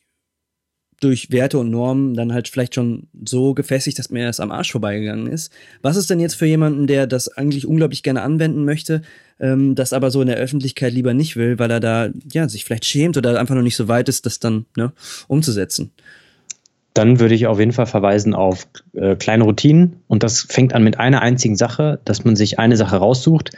durch 1.00 1.30
Werte 1.30 1.59
und 1.59 1.71
Normen 1.71 2.14
dann 2.14 2.33
halt 2.33 2.49
vielleicht 2.49 2.75
schon 2.75 3.09
so 3.25 3.54
gefestigt, 3.54 3.99
dass 3.99 4.11
mir 4.11 4.26
das 4.26 4.38
am 4.38 4.52
Arsch 4.52 4.71
vorbeigegangen 4.71 5.26
ist. 5.26 5.50
Was 5.83 5.97
ist 5.97 6.11
denn 6.11 6.21
jetzt 6.21 6.35
für 6.35 6.47
jemanden, 6.47 6.87
der 6.87 7.07
das 7.07 7.28
eigentlich 7.28 7.66
unglaublich 7.66 8.02
gerne 8.02 8.23
anwenden 8.23 8.64
möchte, 8.64 9.02
ähm, 9.40 9.75
das 9.75 9.92
aber 9.92 10.11
so 10.11 10.21
in 10.21 10.28
der 10.28 10.37
Öffentlichkeit 10.37 10.92
lieber 10.92 11.14
nicht 11.14 11.37
will, 11.37 11.59
weil 11.59 11.71
er 11.71 11.80
da 11.80 12.11
ja 12.30 12.49
sich 12.49 12.64
vielleicht 12.64 12.85
schämt 12.85 13.16
oder 13.16 13.40
einfach 13.40 13.54
noch 13.54 13.62
nicht 13.62 13.76
so 13.76 13.88
weit 13.88 14.09
ist, 14.09 14.26
das 14.26 14.38
dann 14.38 14.66
ne, 14.76 14.92
umzusetzen? 15.26 15.90
Dann 16.92 17.19
würde 17.19 17.35
ich 17.35 17.47
auf 17.47 17.59
jeden 17.59 17.73
Fall 17.73 17.87
verweisen 17.87 18.35
auf 18.35 18.66
äh, 18.92 19.16
kleine 19.16 19.45
Routinen 19.45 19.97
und 20.07 20.23
das 20.23 20.42
fängt 20.42 20.75
an 20.75 20.85
mit 20.85 20.99
einer 20.99 21.23
einzigen 21.23 21.57
Sache, 21.57 22.00
dass 22.04 22.25
man 22.25 22.37
sich 22.37 22.59
eine 22.59 22.76
Sache 22.76 22.97
raussucht 22.97 23.52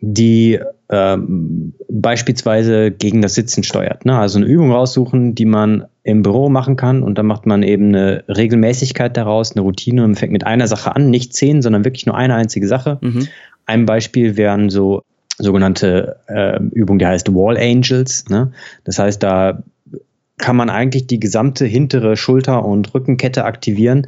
die 0.00 0.58
ähm, 0.90 1.74
beispielsweise 1.90 2.90
gegen 2.90 3.20
das 3.20 3.34
Sitzen 3.34 3.62
steuert. 3.62 4.04
Ne? 4.04 4.18
Also 4.18 4.38
eine 4.38 4.46
Übung 4.46 4.72
raussuchen, 4.72 5.34
die 5.34 5.44
man 5.44 5.86
im 6.02 6.22
Büro 6.22 6.48
machen 6.48 6.76
kann 6.76 7.02
und 7.02 7.18
dann 7.18 7.26
macht 7.26 7.46
man 7.46 7.62
eben 7.62 7.88
eine 7.88 8.24
Regelmäßigkeit 8.28 9.16
daraus, 9.16 9.52
eine 9.52 9.62
Routine 9.62 10.04
und 10.04 10.16
fängt 10.16 10.32
mit 10.32 10.46
einer 10.46 10.66
Sache 10.66 10.94
an, 10.94 11.10
nicht 11.10 11.34
zehn, 11.34 11.62
sondern 11.62 11.84
wirklich 11.84 12.06
nur 12.06 12.16
eine 12.16 12.34
einzige 12.34 12.68
Sache. 12.68 12.98
Mhm. 13.00 13.28
Ein 13.66 13.86
Beispiel 13.86 14.36
wären 14.36 14.70
so 14.70 15.02
sogenannte 15.36 16.16
äh, 16.26 16.58
Übungen, 16.72 16.98
die 16.98 17.06
heißt 17.06 17.34
Wall 17.34 17.58
Angels. 17.58 18.28
Ne? 18.28 18.52
Das 18.84 18.98
heißt, 18.98 19.22
da 19.22 19.62
kann 20.38 20.56
man 20.56 20.70
eigentlich 20.70 21.06
die 21.06 21.20
gesamte 21.20 21.66
hintere 21.66 22.16
Schulter- 22.16 22.64
und 22.64 22.94
Rückenkette 22.94 23.44
aktivieren 23.44 24.06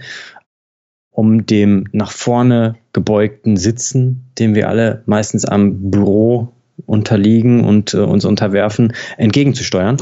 um 1.20 1.44
dem 1.44 1.84
nach 1.92 2.12
vorne 2.12 2.76
gebeugten 2.94 3.58
Sitzen, 3.58 4.24
dem 4.38 4.54
wir 4.54 4.70
alle 4.70 5.02
meistens 5.04 5.44
am 5.44 5.90
Büro 5.90 6.48
unterliegen 6.86 7.62
und 7.62 7.92
äh, 7.92 7.98
uns 7.98 8.24
unterwerfen, 8.24 8.94
entgegenzusteuern. 9.18 9.98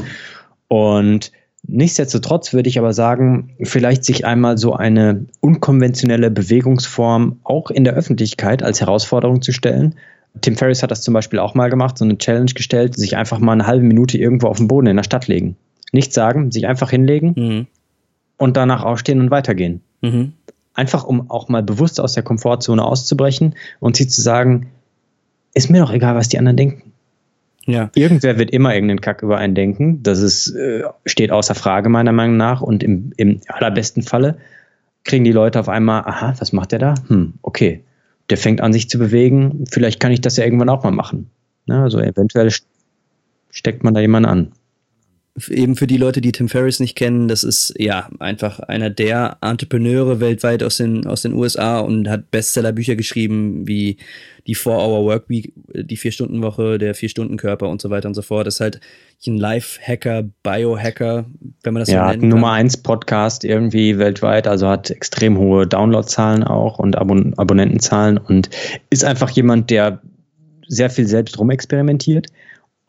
Und 0.69 1.33
Nichtsdestotrotz 1.67 2.53
würde 2.53 2.69
ich 2.69 2.79
aber 2.79 2.93
sagen, 2.93 3.53
vielleicht 3.61 4.05
sich 4.05 4.25
einmal 4.25 4.57
so 4.57 4.75
eine 4.75 5.25
unkonventionelle 5.41 6.31
Bewegungsform 6.31 7.41
auch 7.43 7.69
in 7.69 7.83
der 7.83 7.95
Öffentlichkeit 7.95 8.63
als 8.63 8.79
Herausforderung 8.79 9.41
zu 9.41 9.51
stellen. 9.51 9.95
Tim 10.39 10.55
Ferriss 10.55 10.81
hat 10.81 10.89
das 10.89 11.01
zum 11.01 11.13
Beispiel 11.13 11.37
auch 11.37 11.55
mal 11.55 11.69
gemacht, 11.69 11.97
so 11.97 12.05
eine 12.05 12.17
Challenge 12.17 12.53
gestellt, 12.55 12.95
sich 12.95 13.17
einfach 13.17 13.39
mal 13.39 13.51
eine 13.51 13.67
halbe 13.67 13.83
Minute 13.83 14.17
irgendwo 14.17 14.47
auf 14.47 14.57
den 14.57 14.69
Boden 14.69 14.87
in 14.87 14.95
der 14.95 15.03
Stadt 15.03 15.27
legen. 15.27 15.57
Nichts 15.91 16.15
sagen, 16.15 16.49
sich 16.49 16.65
einfach 16.65 16.91
hinlegen 16.91 17.33
mhm. 17.35 17.67
und 18.37 18.55
danach 18.55 18.85
aufstehen 18.85 19.19
und 19.19 19.29
weitergehen. 19.29 19.81
Mhm. 20.01 20.31
Einfach 20.79 21.03
um 21.03 21.29
auch 21.29 21.49
mal 21.49 21.61
bewusst 21.61 21.99
aus 21.99 22.13
der 22.13 22.23
Komfortzone 22.23 22.81
auszubrechen 22.81 23.55
und 23.81 23.97
sie 23.97 24.07
zu 24.07 24.21
sagen, 24.21 24.67
ist 25.53 25.69
mir 25.69 25.81
doch 25.81 25.91
egal, 25.91 26.15
was 26.15 26.29
die 26.29 26.39
anderen 26.39 26.55
denken. 26.55 26.93
Ja. 27.65 27.89
Irgendwer 27.95 28.37
wird 28.37 28.51
immer 28.51 28.73
irgendeinen 28.73 29.01
Kack 29.01 29.21
über 29.21 29.37
einen 29.37 29.55
denken. 29.55 30.01
Das 30.03 30.19
ist, 30.19 30.55
äh, 30.55 30.83
steht 31.05 31.31
außer 31.31 31.53
Frage 31.53 31.89
meiner 31.89 32.13
Meinung 32.13 32.37
nach. 32.37 32.61
Und 32.61 32.81
im, 32.81 33.11
im 33.17 33.41
allerbesten 33.49 34.03
Falle 34.03 34.37
kriegen 35.03 35.25
die 35.25 35.33
Leute 35.33 35.59
auf 35.59 35.67
einmal, 35.67 36.03
aha, 36.05 36.33
was 36.39 36.53
macht 36.53 36.71
der 36.71 36.79
da? 36.79 36.95
Hm, 37.09 37.33
okay. 37.41 37.83
Der 38.29 38.37
fängt 38.37 38.61
an, 38.61 38.71
sich 38.71 38.89
zu 38.89 38.99
bewegen. 38.99 39.65
Vielleicht 39.69 39.99
kann 39.99 40.13
ich 40.13 40.21
das 40.21 40.37
ja 40.37 40.45
irgendwann 40.45 40.69
auch 40.69 40.85
mal 40.85 40.91
machen. 40.91 41.29
Na, 41.65 41.83
also 41.83 41.99
eventuell 41.99 42.53
steckt 43.49 43.83
man 43.83 43.93
da 43.93 43.99
jemanden 43.99 44.29
an 44.29 44.51
eben 45.47 45.75
für 45.75 45.87
die 45.87 45.97
Leute, 45.97 46.21
die 46.21 46.31
Tim 46.31 46.49
Ferriss 46.49 46.79
nicht 46.79 46.95
kennen, 46.95 47.27
das 47.27 47.43
ist 47.43 47.73
ja 47.77 48.09
einfach 48.19 48.59
einer 48.59 48.89
der 48.89 49.37
Entrepreneure 49.41 50.19
weltweit 50.19 50.63
aus 50.63 50.77
den, 50.77 51.05
aus 51.05 51.21
den 51.21 51.33
USA 51.33 51.79
und 51.79 52.09
hat 52.09 52.31
Bestsellerbücher 52.31 52.95
geschrieben 52.95 53.67
wie 53.67 53.97
die 54.47 54.55
4-Hour 54.55 55.05
Workweek, 55.05 55.53
die 55.73 55.97
Vier-Stunden-Woche, 55.97 56.77
der 56.77 56.95
Vier-Stunden-Körper 56.95 57.69
und 57.69 57.81
so 57.81 57.89
weiter 57.89 58.07
und 58.07 58.15
so 58.15 58.21
fort. 58.21 58.47
Das 58.47 58.55
ist 58.55 58.61
halt 58.61 58.79
ein 59.27 59.37
Life-Hacker, 59.37 60.23
Biohacker, 60.43 61.25
wenn 61.63 61.73
man 61.73 61.81
das 61.81 61.89
ja, 61.89 62.05
so 62.05 62.11
nennt. 62.11 62.23
Ja, 62.23 62.29
Nummer 62.29 62.51
1 62.53 62.77
Podcast 62.77 63.43
irgendwie 63.43 63.97
weltweit, 63.97 64.47
also 64.47 64.67
hat 64.67 64.89
extrem 64.89 65.37
hohe 65.37 65.67
Downloadzahlen 65.67 66.43
auch 66.43 66.79
und 66.79 66.97
Abon 66.97 67.33
Abonnentenzahlen 67.37 68.17
und 68.17 68.49
ist 68.89 69.03
einfach 69.03 69.29
jemand, 69.29 69.69
der 69.69 70.01
sehr 70.67 70.89
viel 70.89 71.07
selbst 71.07 71.37
rumexperimentiert 71.37 72.27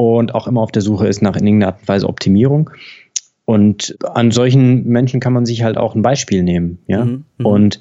und 0.01 0.35
auch 0.35 0.47
immer 0.47 0.63
auf 0.63 0.73
der 0.73 0.81
Suche 0.81 1.07
ist 1.07 1.21
nach 1.21 1.37
in 1.37 1.47
irgendeiner 1.47 1.73
Art 1.73 1.81
und 1.83 1.89
Weise 1.89 2.09
Optimierung. 2.09 2.71
Und 3.45 3.99
an 4.03 4.31
solchen 4.31 4.87
Menschen 4.87 5.21
kann 5.21 5.35
man 5.35 5.45
sich 5.45 5.63
halt 5.63 5.77
auch 5.77 5.95
ein 5.95 6.01
Beispiel 6.01 6.43
nehmen. 6.43 6.79
Ja? 6.87 7.05
Mhm, 7.05 7.25
mhm. 7.37 7.47
und 7.47 7.81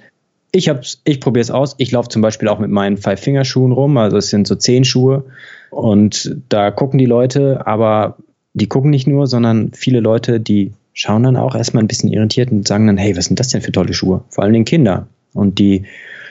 ich 0.51 0.67
hab's, 0.67 1.01
ich 1.05 1.21
probiere 1.21 1.43
es 1.43 1.51
aus. 1.51 1.75
Ich 1.77 1.91
laufe 1.91 2.09
zum 2.09 2.21
Beispiel 2.21 2.49
auch 2.49 2.59
mit 2.59 2.71
meinen 2.71 2.97
Five-Finger-Schuhen 2.97 3.71
rum, 3.71 3.95
also 3.97 4.17
es 4.17 4.29
sind 4.29 4.47
so 4.47 4.55
zehn 4.55 4.83
Schuhe. 4.83 5.25
Und 5.69 6.35
da 6.49 6.71
gucken 6.71 6.97
die 6.97 7.05
Leute, 7.05 7.65
aber 7.67 8.17
die 8.53 8.67
gucken 8.67 8.89
nicht 8.89 9.07
nur, 9.07 9.27
sondern 9.27 9.71
viele 9.73 9.99
Leute, 10.01 10.39
die 10.39 10.73
schauen 10.91 11.23
dann 11.23 11.37
auch 11.37 11.55
erstmal 11.55 11.83
ein 11.83 11.87
bisschen 11.87 12.11
irritiert 12.11 12.51
und 12.51 12.67
sagen 12.67 12.87
dann, 12.87 12.97
hey, 12.97 13.15
was 13.15 13.25
sind 13.25 13.39
das 13.39 13.49
denn 13.49 13.61
für 13.61 13.71
tolle 13.71 13.93
Schuhe? 13.93 14.23
Vor 14.29 14.43
allem 14.43 14.53
den 14.53 14.65
Kinder. 14.65 15.07
Und 15.33 15.59
die 15.59 15.85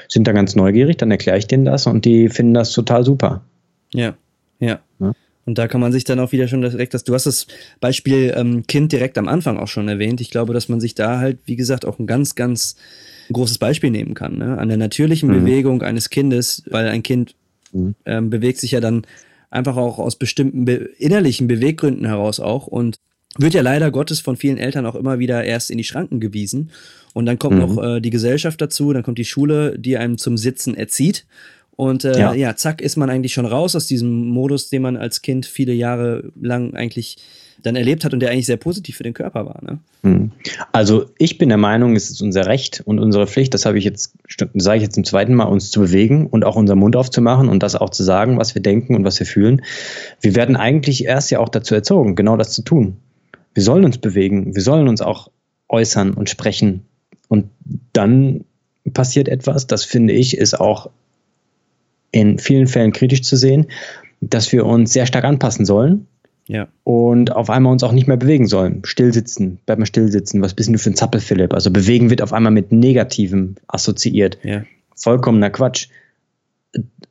sind 0.08 0.26
da 0.26 0.32
ganz 0.32 0.56
neugierig, 0.56 0.98
dann 0.98 1.10
erkläre 1.10 1.38
ich 1.38 1.46
denen 1.46 1.64
das 1.64 1.86
und 1.86 2.04
die 2.04 2.28
finden 2.28 2.54
das 2.54 2.72
total 2.72 3.04
super. 3.04 3.42
Ja, 3.94 4.14
ja. 4.58 4.80
Und 5.48 5.56
da 5.56 5.66
kann 5.66 5.80
man 5.80 5.92
sich 5.92 6.04
dann 6.04 6.20
auch 6.20 6.32
wieder 6.32 6.46
schon 6.46 6.60
direkt, 6.60 6.92
dass 6.92 7.04
du 7.04 7.14
hast 7.14 7.24
das 7.24 7.46
Beispiel 7.80 8.34
ähm, 8.36 8.66
Kind 8.66 8.92
direkt 8.92 9.16
am 9.16 9.28
Anfang 9.28 9.56
auch 9.56 9.66
schon 9.66 9.88
erwähnt. 9.88 10.20
Ich 10.20 10.30
glaube, 10.30 10.52
dass 10.52 10.68
man 10.68 10.78
sich 10.78 10.94
da 10.94 11.20
halt, 11.20 11.38
wie 11.46 11.56
gesagt, 11.56 11.86
auch 11.86 11.98
ein 11.98 12.06
ganz, 12.06 12.34
ganz 12.34 12.76
großes 13.32 13.56
Beispiel 13.56 13.90
nehmen 13.90 14.12
kann. 14.12 14.36
Ne? 14.36 14.58
An 14.58 14.68
der 14.68 14.76
natürlichen 14.76 15.30
mhm. 15.30 15.40
Bewegung 15.40 15.80
eines 15.80 16.10
Kindes, 16.10 16.64
weil 16.68 16.88
ein 16.88 17.02
Kind 17.02 17.34
mhm. 17.72 17.94
ähm, 18.04 18.28
bewegt 18.28 18.58
sich 18.58 18.72
ja 18.72 18.80
dann 18.80 19.06
einfach 19.48 19.78
auch 19.78 19.98
aus 19.98 20.16
bestimmten 20.16 20.66
be 20.66 20.90
innerlichen 20.98 21.48
Beweggründen 21.48 22.04
heraus 22.04 22.40
auch 22.40 22.66
und 22.66 22.98
wird 23.38 23.54
ja 23.54 23.62
leider 23.62 23.90
Gottes 23.90 24.20
von 24.20 24.36
vielen 24.36 24.58
Eltern 24.58 24.84
auch 24.84 24.96
immer 24.96 25.18
wieder 25.18 25.44
erst 25.44 25.70
in 25.70 25.78
die 25.78 25.84
Schranken 25.84 26.20
gewiesen. 26.20 26.72
Und 27.14 27.24
dann 27.24 27.38
kommt 27.38 27.54
mhm. 27.54 27.60
noch 27.62 27.82
äh, 27.82 28.00
die 28.00 28.10
Gesellschaft 28.10 28.60
dazu, 28.60 28.92
dann 28.92 29.02
kommt 29.02 29.16
die 29.16 29.24
Schule, 29.24 29.78
die 29.78 29.96
einem 29.96 30.18
zum 30.18 30.36
Sitzen 30.36 30.74
erzieht. 30.74 31.24
Und 31.78 32.04
äh, 32.04 32.18
ja. 32.18 32.34
ja, 32.34 32.56
zack, 32.56 32.80
ist 32.80 32.96
man 32.96 33.08
eigentlich 33.08 33.32
schon 33.32 33.46
raus 33.46 33.76
aus 33.76 33.86
diesem 33.86 34.26
Modus, 34.30 34.68
den 34.68 34.82
man 34.82 34.96
als 34.96 35.22
Kind 35.22 35.46
viele 35.46 35.72
Jahre 35.72 36.32
lang 36.34 36.74
eigentlich 36.74 37.18
dann 37.62 37.76
erlebt 37.76 38.04
hat 38.04 38.12
und 38.12 38.18
der 38.18 38.30
eigentlich 38.30 38.46
sehr 38.46 38.56
positiv 38.56 38.96
für 38.96 39.04
den 39.04 39.14
Körper 39.14 39.46
war. 39.46 39.62
Ne? 39.62 39.78
Hm. 40.02 40.32
Also 40.72 41.06
ich 41.18 41.38
bin 41.38 41.50
der 41.50 41.58
Meinung, 41.58 41.94
es 41.94 42.10
ist 42.10 42.20
unser 42.20 42.46
Recht 42.46 42.82
und 42.84 42.98
unsere 42.98 43.28
Pflicht, 43.28 43.54
das 43.54 43.64
habe 43.64 43.78
ich 43.78 43.84
jetzt, 43.84 44.12
sage 44.54 44.78
ich 44.78 44.82
jetzt 44.82 44.96
zum 44.96 45.04
zweiten 45.04 45.34
Mal, 45.34 45.44
uns 45.44 45.70
zu 45.70 45.78
bewegen 45.78 46.26
und 46.26 46.44
auch 46.44 46.56
unseren 46.56 46.80
Mund 46.80 46.96
aufzumachen 46.96 47.48
und 47.48 47.62
das 47.62 47.76
auch 47.76 47.90
zu 47.90 48.02
sagen, 48.02 48.38
was 48.38 48.56
wir 48.56 48.62
denken 48.62 48.96
und 48.96 49.04
was 49.04 49.20
wir 49.20 49.26
fühlen. 49.26 49.62
Wir 50.20 50.34
werden 50.34 50.56
eigentlich 50.56 51.04
erst 51.04 51.30
ja 51.30 51.38
auch 51.38 51.48
dazu 51.48 51.76
erzogen, 51.76 52.16
genau 52.16 52.36
das 52.36 52.54
zu 52.54 52.62
tun. 52.62 52.96
Wir 53.54 53.62
sollen 53.62 53.84
uns 53.84 53.98
bewegen, 53.98 54.56
wir 54.56 54.62
sollen 54.62 54.88
uns 54.88 55.00
auch 55.00 55.30
äußern 55.68 56.14
und 56.14 56.28
sprechen. 56.28 56.86
Und 57.28 57.50
dann 57.92 58.44
passiert 58.92 59.28
etwas, 59.28 59.68
das 59.68 59.84
finde 59.84 60.14
ich, 60.14 60.36
ist 60.36 60.58
auch 60.58 60.90
in 62.10 62.38
vielen 62.38 62.66
Fällen 62.66 62.92
kritisch 62.92 63.22
zu 63.22 63.36
sehen, 63.36 63.66
dass 64.20 64.52
wir 64.52 64.66
uns 64.66 64.92
sehr 64.92 65.06
stark 65.06 65.24
anpassen 65.24 65.64
sollen. 65.64 66.06
Ja. 66.46 66.66
Und 66.82 67.36
auf 67.36 67.50
einmal 67.50 67.72
uns 67.72 67.82
auch 67.82 67.92
nicht 67.92 68.08
mehr 68.08 68.16
bewegen 68.16 68.46
sollen. 68.46 68.80
Stillsitzen, 68.84 69.58
bleib 69.66 69.78
mal 69.78 69.86
stillsitzen. 69.86 70.40
Was 70.40 70.54
bist 70.54 70.68
denn 70.68 70.72
du 70.72 70.78
für 70.78 70.90
ein 70.90 70.96
Zappel, 70.96 71.20
Philipp? 71.20 71.52
Also 71.52 71.70
bewegen 71.70 72.08
wird 72.08 72.22
auf 72.22 72.32
einmal 72.32 72.52
mit 72.52 72.72
Negativem 72.72 73.56
assoziiert. 73.66 74.38
Ja. 74.42 74.62
Vollkommener 74.96 75.50
Quatsch. 75.50 75.88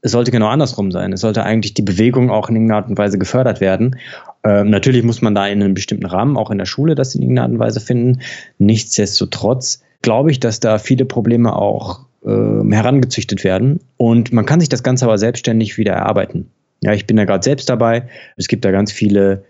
Es 0.01 0.12
sollte 0.12 0.32
genau 0.32 0.48
andersrum 0.48 0.92
sein. 0.92 1.13
Es 1.13 1.22
sollte 1.22 1.44
eigentlich 1.44 1.75
die 1.75 1.84
Bewegung 1.84 2.32
auch 2.32 2.50
in 2.50 2.56
irgendeiner 2.56 2.82
Art 2.82 2.89
und 2.89 2.98
Weise 2.98 3.20
gefördert 3.20 3.62
werden. 3.62 3.98
Ähm, 4.44 4.72
natürlich 4.72 5.04
muss 5.04 5.22
man 5.22 5.36
da 5.36 5.48
in 5.48 5.62
einem 5.62 5.75
bestimmten 5.75 6.06
Rahmen, 6.08 6.36
auch 6.36 6.50
in 6.50 6.58
der 6.58 6.66
Schule, 6.66 6.96
das 6.96 7.13
in 7.13 7.22
irgendeiner 7.22 7.44
Art 7.44 7.51
und 7.51 7.60
Weise 7.60 7.80
finden. 7.80 8.22
Nichtsdestotrotz 8.58 9.84
glaube 10.01 10.32
ich, 10.32 10.39
dass 10.39 10.60
da 10.60 10.80
viele 10.80 11.06
Probleme 11.06 11.56
auch 11.56 12.07
herangezüchtet 12.27 13.43
werden. 13.43 13.79
Und 13.98 14.34
man 14.34 14.46
kann 14.46 14.60
sich 14.60 14.69
das 14.69 14.84
Ganze 14.84 15.05
aber 15.05 15.17
selbstständig 15.17 15.77
wieder 15.77 15.93
erarbeiten. 15.93 16.48
Ja, 16.81 16.93
ich 16.93 17.07
bin 17.07 17.17
da 17.17 17.25
gerade 17.25 17.43
selbst 17.43 17.69
dabei. 17.69 18.03
Es 18.36 18.48
gibt 18.48 18.63
da 18.63 18.72
ganz 18.72 18.91
viele, 18.91 19.43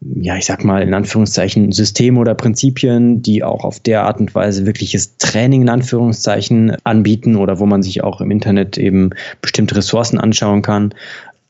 ja, 0.00 0.36
ich 0.36 0.46
sag 0.46 0.64
mal 0.64 0.82
in 0.82 0.94
Anführungszeichen 0.94 1.72
Systeme 1.72 2.18
oder 2.18 2.34
Prinzipien, 2.34 3.20
die 3.20 3.44
auch 3.44 3.64
auf 3.64 3.80
der 3.80 4.04
Art 4.04 4.20
und 4.20 4.34
Weise 4.34 4.64
wirkliches 4.64 5.18
Training 5.18 5.62
in 5.62 5.68
Anführungszeichen 5.68 6.76
anbieten 6.84 7.36
oder 7.36 7.58
wo 7.58 7.66
man 7.66 7.82
sich 7.82 8.02
auch 8.02 8.20
im 8.20 8.30
Internet 8.30 8.78
eben 8.78 9.10
bestimmte 9.42 9.76
Ressourcen 9.76 10.18
anschauen 10.18 10.62
kann 10.62 10.94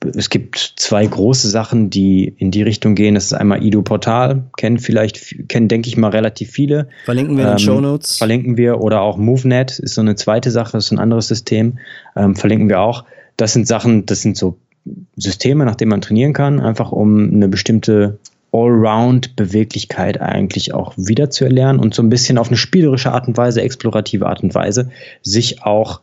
es 0.03 0.31
gibt 0.31 0.75
zwei 0.77 1.07
große 1.07 1.49
Sachen, 1.49 1.91
die 1.91 2.35
in 2.39 2.51
die 2.51 2.63
Richtung 2.63 2.95
gehen. 2.95 3.15
Das 3.15 3.27
ist 3.27 3.35
einmal 3.35 3.63
Ido 3.63 3.83
Portal, 3.83 4.45
kennen 4.57 4.79
vielleicht, 4.79 5.49
kennen, 5.49 5.69
denke 5.69 5.89
ich 5.89 5.97
mal, 5.97 6.09
relativ 6.09 6.51
viele. 6.51 6.89
Verlinken 7.05 7.37
wir 7.37 7.45
in 7.45 7.51
den 7.51 7.59
ähm, 7.59 7.59
Show 7.59 7.81
Notes. 7.81 8.17
Verlinken 8.17 8.57
wir 8.57 8.81
oder 8.81 9.03
auch 9.03 9.19
MoveNet 9.19 9.79
ist 9.79 9.95
so 9.95 10.01
eine 10.01 10.17
zweite 10.17 10.51
Sache, 10.51 10.79
ist 10.79 10.91
ein 10.91 10.99
anderes 10.99 11.29
System. 11.29 11.79
Ähm, 12.17 12.35
verlinken 12.35 12.69
wir 12.69 12.81
auch. 12.81 13.05
Das 13.37 13.53
sind 13.53 13.67
Sachen, 13.67 14.07
das 14.07 14.23
sind 14.23 14.37
so 14.37 14.57
Systeme, 15.17 15.65
nach 15.67 15.75
denen 15.75 15.91
man 15.91 16.01
trainieren 16.01 16.33
kann, 16.33 16.61
einfach 16.61 16.93
um 16.93 17.33
eine 17.35 17.49
bestimmte 17.49 18.19
Allround-Beweglichkeit 18.53 20.21
eigentlich 20.21 20.75
auch 20.75 20.95
wieder 20.97 21.31
zu 21.31 21.45
erlernen 21.45 21.79
und 21.79 21.95
so 21.95 22.03
ein 22.03 22.09
bisschen 22.09 22.39
auf 22.39 22.49
eine 22.49 22.57
spielerische 22.57 23.13
Art 23.13 23.29
und 23.29 23.37
Weise, 23.37 23.63
explorative 23.63 24.27
Art 24.27 24.43
und 24.43 24.55
Weise, 24.55 24.91
sich 25.23 25.63
auch 25.63 26.01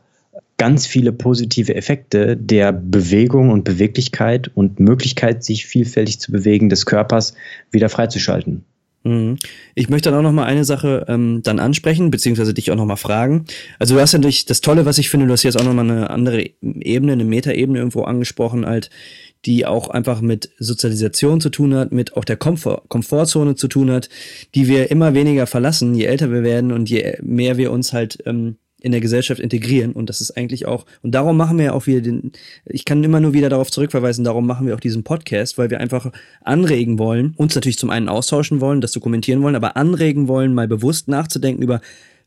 ganz 0.57 0.87
viele 0.87 1.11
positive 1.11 1.75
Effekte 1.75 2.35
der 2.35 2.71
Bewegung 2.71 3.51
und 3.51 3.63
Beweglichkeit 3.63 4.49
und 4.53 4.79
Möglichkeit, 4.79 5.43
sich 5.43 5.65
vielfältig 5.65 6.19
zu 6.19 6.31
bewegen 6.31 6.69
des 6.69 6.85
Körpers 6.85 7.35
wieder 7.71 7.89
freizuschalten. 7.89 8.65
Mhm. 9.03 9.37
Ich 9.75 9.89
möchte 9.89 10.09
dann 10.09 10.19
auch 10.19 10.23
noch 10.23 10.33
mal 10.33 10.45
eine 10.45 10.65
Sache 10.65 11.05
ähm, 11.07 11.41
dann 11.43 11.59
ansprechen, 11.59 12.11
beziehungsweise 12.11 12.53
dich 12.53 12.71
auch 12.71 12.75
noch 12.75 12.85
mal 12.85 12.97
fragen. 12.97 13.45
Also 13.79 13.95
du 13.95 14.01
hast 14.01 14.13
natürlich 14.13 14.45
das 14.45 14.61
Tolle, 14.61 14.85
was 14.85 14.97
ich 14.97 15.09
finde, 15.09 15.27
du 15.27 15.33
hast 15.33 15.43
jetzt 15.43 15.59
auch 15.59 15.63
noch 15.63 15.73
mal 15.73 15.89
eine 15.89 16.09
andere 16.09 16.43
Ebene, 16.61 17.13
eine 17.13 17.23
Metaebene 17.23 17.77
irgendwo 17.77 18.03
angesprochen, 18.03 18.65
halt, 18.65 18.89
die 19.45 19.65
auch 19.65 19.89
einfach 19.89 20.21
mit 20.21 20.49
Sozialisation 20.57 21.39
zu 21.39 21.49
tun 21.49 21.75
hat, 21.75 21.91
mit 21.91 22.17
auch 22.17 22.25
der 22.25 22.37
Komfort 22.37 22.83
Komfortzone 22.89 23.55
zu 23.55 23.67
tun 23.67 23.91
hat, 23.91 24.09
die 24.55 24.67
wir 24.67 24.91
immer 24.91 25.13
weniger 25.13 25.47
verlassen, 25.47 25.93
je 25.93 26.05
älter 26.05 26.31
wir 26.31 26.43
werden 26.43 26.71
und 26.71 26.89
je 26.89 27.17
mehr 27.21 27.57
wir 27.57 27.71
uns 27.71 27.93
halt 27.93 28.17
ähm, 28.25 28.57
in 28.81 28.91
der 28.91 29.01
Gesellschaft 29.01 29.41
integrieren. 29.41 29.93
Und 29.93 30.09
das 30.09 30.21
ist 30.21 30.31
eigentlich 30.31 30.65
auch, 30.65 30.85
und 31.01 31.11
darum 31.11 31.35
machen 31.37 31.57
wir 31.57 31.65
ja 31.65 31.73
auch 31.73 31.87
wieder 31.87 32.01
den, 32.01 32.31
ich 32.65 32.85
kann 32.85 33.03
immer 33.03 33.19
nur 33.19 33.33
wieder 33.33 33.49
darauf 33.49 33.71
zurückverweisen, 33.71 34.23
darum 34.23 34.45
machen 34.45 34.67
wir 34.67 34.75
auch 34.75 34.79
diesen 34.79 35.03
Podcast, 35.03 35.57
weil 35.57 35.69
wir 35.69 35.79
einfach 35.79 36.11
anregen 36.41 36.99
wollen, 36.99 37.33
uns 37.37 37.55
natürlich 37.55 37.77
zum 37.77 37.89
einen 37.89 38.09
austauschen 38.09 38.61
wollen, 38.61 38.81
das 38.81 38.91
dokumentieren 38.91 39.41
wollen, 39.41 39.55
aber 39.55 39.77
anregen 39.77 40.27
wollen, 40.27 40.53
mal 40.53 40.67
bewusst 40.67 41.07
nachzudenken 41.07 41.63
über, 41.63 41.81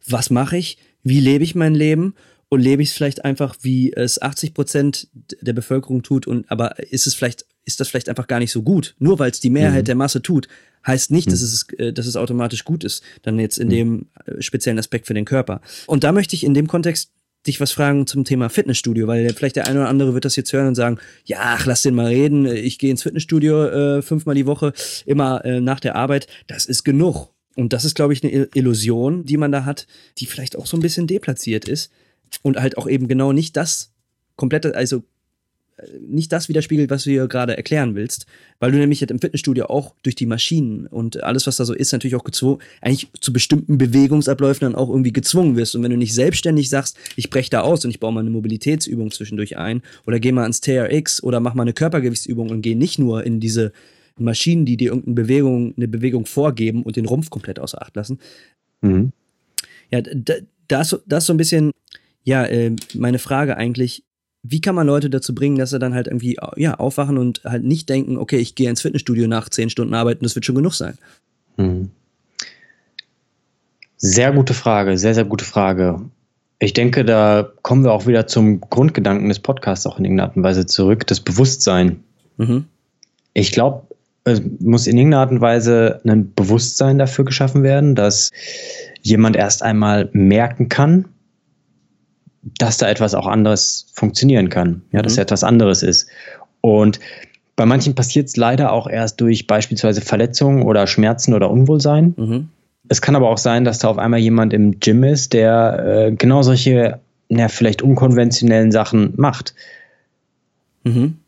was 0.08 0.30
mache 0.30 0.56
ich, 0.56 0.78
wie 1.02 1.20
lebe 1.20 1.44
ich 1.44 1.54
mein 1.54 1.74
Leben 1.74 2.14
und 2.48 2.60
lebe 2.60 2.82
ich 2.82 2.90
es 2.90 2.94
vielleicht 2.94 3.24
einfach, 3.24 3.56
wie 3.62 3.92
es 3.92 4.20
80 4.20 4.54
Prozent 4.54 5.08
der 5.40 5.52
Bevölkerung 5.52 6.02
tut 6.02 6.26
und 6.26 6.50
aber 6.50 6.78
ist 6.80 7.06
es 7.06 7.14
vielleicht, 7.14 7.46
ist 7.64 7.80
das 7.80 7.88
vielleicht 7.88 8.08
einfach 8.08 8.26
gar 8.26 8.38
nicht 8.38 8.52
so 8.52 8.62
gut, 8.62 8.94
nur 8.98 9.18
weil 9.18 9.30
es 9.30 9.40
die 9.40 9.50
Mehrheit 9.50 9.82
mhm. 9.82 9.86
der 9.86 9.94
Masse 9.94 10.22
tut, 10.22 10.48
heißt 10.86 11.10
nicht, 11.10 11.30
dass, 11.30 11.40
hm. 11.40 11.46
es, 11.46 11.66
äh, 11.78 11.92
dass 11.92 12.06
es 12.06 12.16
automatisch 12.16 12.64
gut 12.64 12.84
ist, 12.84 13.02
dann 13.22 13.38
jetzt 13.38 13.58
in 13.58 13.68
hm. 13.68 13.76
dem 13.76 14.06
äh, 14.24 14.40
speziellen 14.40 14.78
Aspekt 14.78 15.06
für 15.06 15.14
den 15.14 15.24
Körper. 15.26 15.60
Und 15.86 16.04
da 16.04 16.12
möchte 16.12 16.34
ich 16.34 16.44
in 16.44 16.54
dem 16.54 16.68
Kontext 16.68 17.12
dich 17.46 17.60
was 17.60 17.72
fragen 17.72 18.06
zum 18.06 18.24
Thema 18.24 18.50
Fitnessstudio, 18.50 19.06
weil 19.06 19.32
vielleicht 19.32 19.56
der 19.56 19.66
eine 19.66 19.80
oder 19.80 19.88
andere 19.88 20.14
wird 20.14 20.24
das 20.24 20.36
jetzt 20.36 20.52
hören 20.52 20.68
und 20.68 20.74
sagen, 20.74 20.98
ja, 21.24 21.38
ach, 21.40 21.66
lass 21.66 21.82
den 21.82 21.94
mal 21.94 22.06
reden, 22.06 22.44
ich 22.44 22.78
gehe 22.78 22.90
ins 22.90 23.02
Fitnessstudio 23.02 23.64
äh, 23.66 24.02
fünfmal 24.02 24.34
die 24.34 24.46
Woche, 24.46 24.72
immer 25.06 25.44
äh, 25.44 25.60
nach 25.60 25.80
der 25.80 25.96
Arbeit, 25.96 26.26
das 26.46 26.66
ist 26.66 26.84
genug. 26.84 27.32
Und 27.56 27.72
das 27.72 27.84
ist, 27.84 27.94
glaube 27.94 28.12
ich, 28.12 28.22
eine 28.22 28.48
Illusion, 28.54 29.24
die 29.24 29.36
man 29.36 29.52
da 29.52 29.64
hat, 29.64 29.86
die 30.18 30.26
vielleicht 30.26 30.56
auch 30.56 30.66
so 30.66 30.76
ein 30.76 30.80
bisschen 30.80 31.06
deplatziert 31.06 31.66
ist 31.66 31.90
und 32.42 32.58
halt 32.58 32.78
auch 32.78 32.88
eben 32.88 33.08
genau 33.08 33.32
nicht 33.32 33.56
das 33.56 33.92
komplette, 34.36 34.74
also 34.74 35.02
nicht 36.00 36.32
das 36.32 36.48
widerspiegelt, 36.48 36.90
was 36.90 37.04
du 37.04 37.10
hier 37.10 37.28
gerade 37.28 37.56
erklären 37.56 37.94
willst, 37.94 38.26
weil 38.58 38.72
du 38.72 38.78
nämlich 38.78 39.00
jetzt 39.00 39.10
im 39.10 39.18
Fitnessstudio 39.18 39.66
auch 39.66 39.94
durch 40.02 40.14
die 40.14 40.26
Maschinen 40.26 40.86
und 40.86 41.22
alles, 41.22 41.46
was 41.46 41.56
da 41.56 41.64
so 41.64 41.74
ist, 41.74 41.92
natürlich 41.92 42.16
auch 42.16 42.24
gezwungen, 42.24 42.58
eigentlich 42.80 43.08
zu 43.20 43.32
bestimmten 43.32 43.78
Bewegungsabläufen 43.78 44.66
dann 44.66 44.74
auch 44.74 44.88
irgendwie 44.88 45.12
gezwungen 45.12 45.56
wirst. 45.56 45.74
Und 45.74 45.82
wenn 45.82 45.90
du 45.90 45.96
nicht 45.96 46.14
selbstständig 46.14 46.68
sagst, 46.68 46.96
ich 47.16 47.30
breche 47.30 47.50
da 47.50 47.60
aus 47.60 47.84
und 47.84 47.90
ich 47.90 48.00
baue 48.00 48.12
mal 48.12 48.20
eine 48.20 48.30
Mobilitätsübung 48.30 49.10
zwischendurch 49.10 49.56
ein 49.56 49.82
oder 50.06 50.20
gehe 50.20 50.32
mal 50.32 50.42
ans 50.42 50.60
TRX 50.60 51.22
oder 51.22 51.40
mach 51.40 51.54
mal 51.54 51.62
eine 51.62 51.72
Körpergewichtsübung 51.72 52.50
und 52.50 52.62
gehe 52.62 52.76
nicht 52.76 52.98
nur 52.98 53.24
in 53.24 53.40
diese 53.40 53.72
Maschinen, 54.18 54.66
die 54.66 54.76
dir 54.76 54.90
irgendeine 54.90 55.14
Bewegung, 55.14 55.74
eine 55.76 55.88
Bewegung 55.88 56.26
vorgeben 56.26 56.82
und 56.82 56.96
den 56.96 57.06
Rumpf 57.06 57.30
komplett 57.30 57.58
außer 57.58 57.80
Acht 57.80 57.96
lassen. 57.96 58.18
Mhm. 58.82 59.12
Ja, 59.90 60.02
da, 60.02 60.34
da, 60.68 60.80
ist, 60.80 60.98
da 61.06 61.18
ist 61.18 61.26
so 61.26 61.32
ein 61.32 61.38
bisschen, 61.38 61.72
ja, 62.22 62.44
äh, 62.44 62.74
meine 62.94 63.18
Frage 63.18 63.56
eigentlich, 63.56 64.04
wie 64.42 64.60
kann 64.60 64.74
man 64.74 64.86
Leute 64.86 65.10
dazu 65.10 65.34
bringen, 65.34 65.56
dass 65.56 65.70
sie 65.70 65.78
dann 65.78 65.94
halt 65.94 66.06
irgendwie 66.06 66.38
ja, 66.56 66.74
aufwachen 66.74 67.18
und 67.18 67.42
halt 67.44 67.64
nicht 67.64 67.88
denken, 67.88 68.16
okay, 68.16 68.38
ich 68.38 68.54
gehe 68.54 68.70
ins 68.70 68.80
Fitnessstudio 68.80 69.28
nach 69.28 69.48
zehn 69.48 69.70
Stunden 69.70 69.94
arbeiten, 69.94 70.24
das 70.24 70.34
wird 70.34 70.46
schon 70.46 70.54
genug 70.54 70.74
sein? 70.74 70.96
Hm. 71.56 71.90
Sehr 73.98 74.32
gute 74.32 74.54
Frage, 74.54 74.96
sehr, 74.96 75.14
sehr 75.14 75.26
gute 75.26 75.44
Frage. 75.44 76.00
Ich 76.58 76.72
denke, 76.72 77.04
da 77.04 77.50
kommen 77.62 77.84
wir 77.84 77.92
auch 77.92 78.06
wieder 78.06 78.26
zum 78.26 78.60
Grundgedanken 78.60 79.28
des 79.28 79.40
Podcasts 79.40 79.86
auch 79.86 79.98
in 79.98 80.04
irgendeiner 80.04 80.28
Art 80.28 80.36
und 80.36 80.42
Weise 80.42 80.66
zurück, 80.66 81.06
das 81.06 81.20
Bewusstsein. 81.20 82.02
Mhm. 82.38 82.64
Ich 83.34 83.52
glaube, 83.52 83.86
es 84.24 84.42
muss 84.58 84.86
in 84.86 84.96
irgendeiner 84.96 85.20
Art 85.20 85.30
und 85.30 85.40
Weise 85.40 86.00
ein 86.06 86.32
Bewusstsein 86.34 86.98
dafür 86.98 87.24
geschaffen 87.26 87.62
werden, 87.62 87.94
dass 87.94 88.30
jemand 89.02 89.36
erst 89.36 89.62
einmal 89.62 90.08
merken 90.12 90.68
kann, 90.68 91.06
dass 92.42 92.78
da 92.78 92.88
etwas 92.88 93.14
auch 93.14 93.26
anderes 93.26 93.86
funktionieren 93.92 94.48
kann, 94.48 94.82
ja, 94.92 95.02
dass 95.02 95.16
mhm. 95.16 95.22
etwas 95.22 95.44
anderes 95.44 95.82
ist. 95.82 96.08
Und 96.60 97.00
bei 97.56 97.66
manchen 97.66 97.94
passiert 97.94 98.28
es 98.28 98.36
leider 98.36 98.72
auch 98.72 98.88
erst 98.88 99.20
durch 99.20 99.46
beispielsweise 99.46 100.00
Verletzungen 100.00 100.62
oder 100.62 100.86
Schmerzen 100.86 101.34
oder 101.34 101.50
Unwohlsein. 101.50 102.14
Mhm. 102.16 102.48
Es 102.88 103.02
kann 103.02 103.16
aber 103.16 103.28
auch 103.28 103.38
sein, 103.38 103.64
dass 103.64 103.78
da 103.78 103.88
auf 103.88 103.98
einmal 103.98 104.20
jemand 104.20 104.52
im 104.52 104.80
Gym 104.80 105.04
ist, 105.04 105.32
der 105.32 106.08
äh, 106.08 106.12
genau 106.12 106.42
solche, 106.42 107.00
ja, 107.28 107.48
vielleicht 107.48 107.82
unkonventionellen 107.82 108.72
Sachen 108.72 109.12
macht. 109.16 109.54
Mhm. 110.84 111.18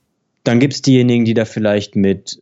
Dann 0.45 0.59
gibt 0.59 0.73
es 0.73 0.83
diejenigen, 0.83 1.25
die 1.25 1.35
da 1.35 1.45
vielleicht 1.45 1.95
mit, 1.95 2.41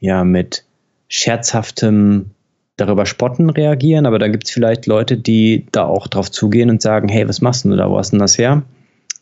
ja, 0.00 0.24
mit 0.24 0.64
scherzhaftem 1.08 2.30
darüber 2.76 3.06
spotten 3.06 3.50
reagieren, 3.50 4.06
aber 4.06 4.18
da 4.18 4.28
gibt 4.28 4.46
es 4.46 4.50
vielleicht 4.50 4.86
Leute, 4.86 5.16
die 5.16 5.66
da 5.72 5.84
auch 5.84 6.06
drauf 6.06 6.30
zugehen 6.30 6.70
und 6.70 6.80
sagen, 6.82 7.08
hey, 7.08 7.28
was 7.28 7.40
machst 7.40 7.64
du 7.64 7.76
da, 7.76 7.90
wo 7.90 7.98
hast 7.98 8.12
du 8.12 8.16
denn 8.16 8.20
das 8.20 8.38
her? 8.38 8.62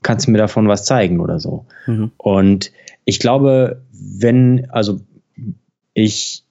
Kannst 0.02 0.26
du 0.26 0.30
mir 0.30 0.38
davon 0.38 0.68
was 0.68 0.84
zeigen 0.84 1.20
oder 1.20 1.40
so? 1.40 1.66
Mhm. 1.86 2.12
Und 2.16 2.72
ich 3.04 3.18
glaube, 3.18 3.82
wenn, 3.92 4.70
also 4.70 5.00
ich, 5.94 6.44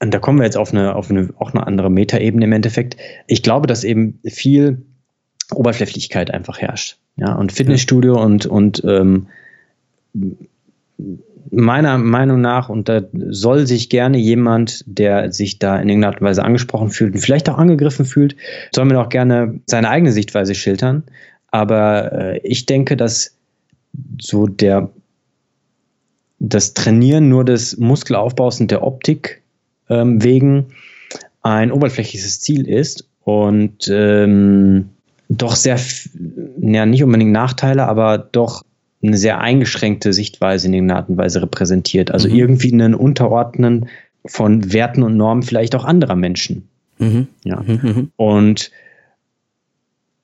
und 0.00 0.12
da 0.12 0.18
kommen 0.18 0.38
wir 0.38 0.44
jetzt 0.44 0.56
auf 0.56 0.72
eine, 0.72 0.96
auf 0.96 1.10
eine, 1.10 1.32
auch 1.38 1.52
eine 1.52 1.66
andere 1.66 1.90
Metaebene 1.90 2.46
im 2.46 2.52
Endeffekt. 2.52 2.96
Ich 3.28 3.42
glaube, 3.42 3.66
dass 3.66 3.84
eben 3.84 4.18
viel 4.24 4.82
Oberflächlichkeit 5.54 6.32
einfach 6.32 6.58
herrscht. 6.58 6.98
Ja, 7.16 7.34
und 7.34 7.52
Fitnessstudio 7.52 8.20
und, 8.20 8.46
und 8.46 8.82
ähm, 8.84 9.28
meiner 11.50 11.98
Meinung 11.98 12.40
nach, 12.40 12.68
und 12.68 12.88
da 12.88 13.02
soll 13.12 13.66
sich 13.66 13.88
gerne 13.88 14.18
jemand, 14.18 14.84
der 14.86 15.32
sich 15.32 15.58
da 15.58 15.76
in 15.76 15.88
irgendeiner 15.88 16.14
Art 16.14 16.20
und 16.20 16.26
Weise 16.26 16.44
angesprochen 16.44 16.90
fühlt 16.90 17.14
und 17.14 17.20
vielleicht 17.20 17.48
auch 17.48 17.58
angegriffen 17.58 18.04
fühlt, 18.04 18.36
soll 18.74 18.84
mir 18.84 19.00
auch 19.00 19.08
gerne 19.08 19.60
seine 19.66 19.90
eigene 19.90 20.12
Sichtweise 20.12 20.54
schildern. 20.54 21.04
Aber 21.48 22.12
äh, 22.12 22.40
ich 22.42 22.66
denke, 22.66 22.96
dass 22.96 23.36
so 24.20 24.46
der 24.46 24.90
das 26.38 26.74
Trainieren 26.74 27.28
nur 27.28 27.44
des 27.44 27.76
Muskelaufbaus 27.78 28.60
und 28.60 28.70
der 28.70 28.82
Optik 28.82 29.42
ähm, 29.88 30.22
wegen 30.24 30.66
ein 31.42 31.70
oberflächliches 31.70 32.40
Ziel 32.40 32.68
ist 32.68 33.08
und 33.24 33.88
ähm, 33.88 34.90
doch 35.28 35.54
sehr, 35.54 35.78
ja, 36.60 36.84
nicht 36.84 37.04
unbedingt 37.04 37.32
Nachteile, 37.32 37.86
aber 37.86 38.18
doch 38.18 38.62
eine 39.02 39.16
sehr 39.16 39.40
eingeschränkte 39.40 40.12
Sichtweise 40.12 40.68
in 40.68 40.74
irgendeiner 40.74 41.00
Art 41.00 41.08
und 41.08 41.16
Weise 41.16 41.42
repräsentiert. 41.42 42.10
Also 42.10 42.28
mhm. 42.28 42.34
irgendwie 42.34 42.72
einen 42.72 42.94
Unterordnen 42.94 43.88
von 44.24 44.72
Werten 44.72 45.02
und 45.02 45.16
Normen 45.16 45.42
vielleicht 45.42 45.74
auch 45.74 45.84
anderer 45.84 46.16
Menschen. 46.16 46.68
Mhm. 46.98 47.28
Ja. 47.44 47.60
Mhm. 47.60 47.80
mhm. 47.82 48.10
Und 48.16 48.70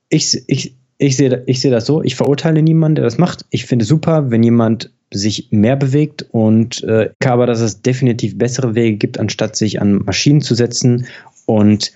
ich, 0.09 0.43
ich, 0.47 0.75
ich 0.99 1.17
sehe 1.17 1.43
ich 1.47 1.61
seh 1.61 1.71
das 1.71 1.87
so, 1.87 2.03
ich 2.03 2.15
verurteile 2.15 2.63
niemanden, 2.63 2.97
der 2.97 3.05
das 3.05 3.19
macht. 3.19 3.45
Ich 3.51 3.67
finde 3.67 3.85
super, 3.85 4.31
wenn 4.31 4.43
jemand 4.43 4.91
sich 5.13 5.49
mehr 5.51 5.77
bewegt 5.77 6.27
und 6.31 6.83
äh, 6.85 7.11
aber, 7.25 7.47
dass 7.47 7.61
es 7.61 7.83
definitiv 7.83 8.37
bessere 8.37 8.75
Wege 8.75 8.97
gibt, 8.97 9.19
anstatt 9.19 9.57
sich 9.57 9.81
an 9.81 10.03
Maschinen 10.05 10.41
zu 10.41 10.55
setzen 10.55 11.07
und 11.47 11.93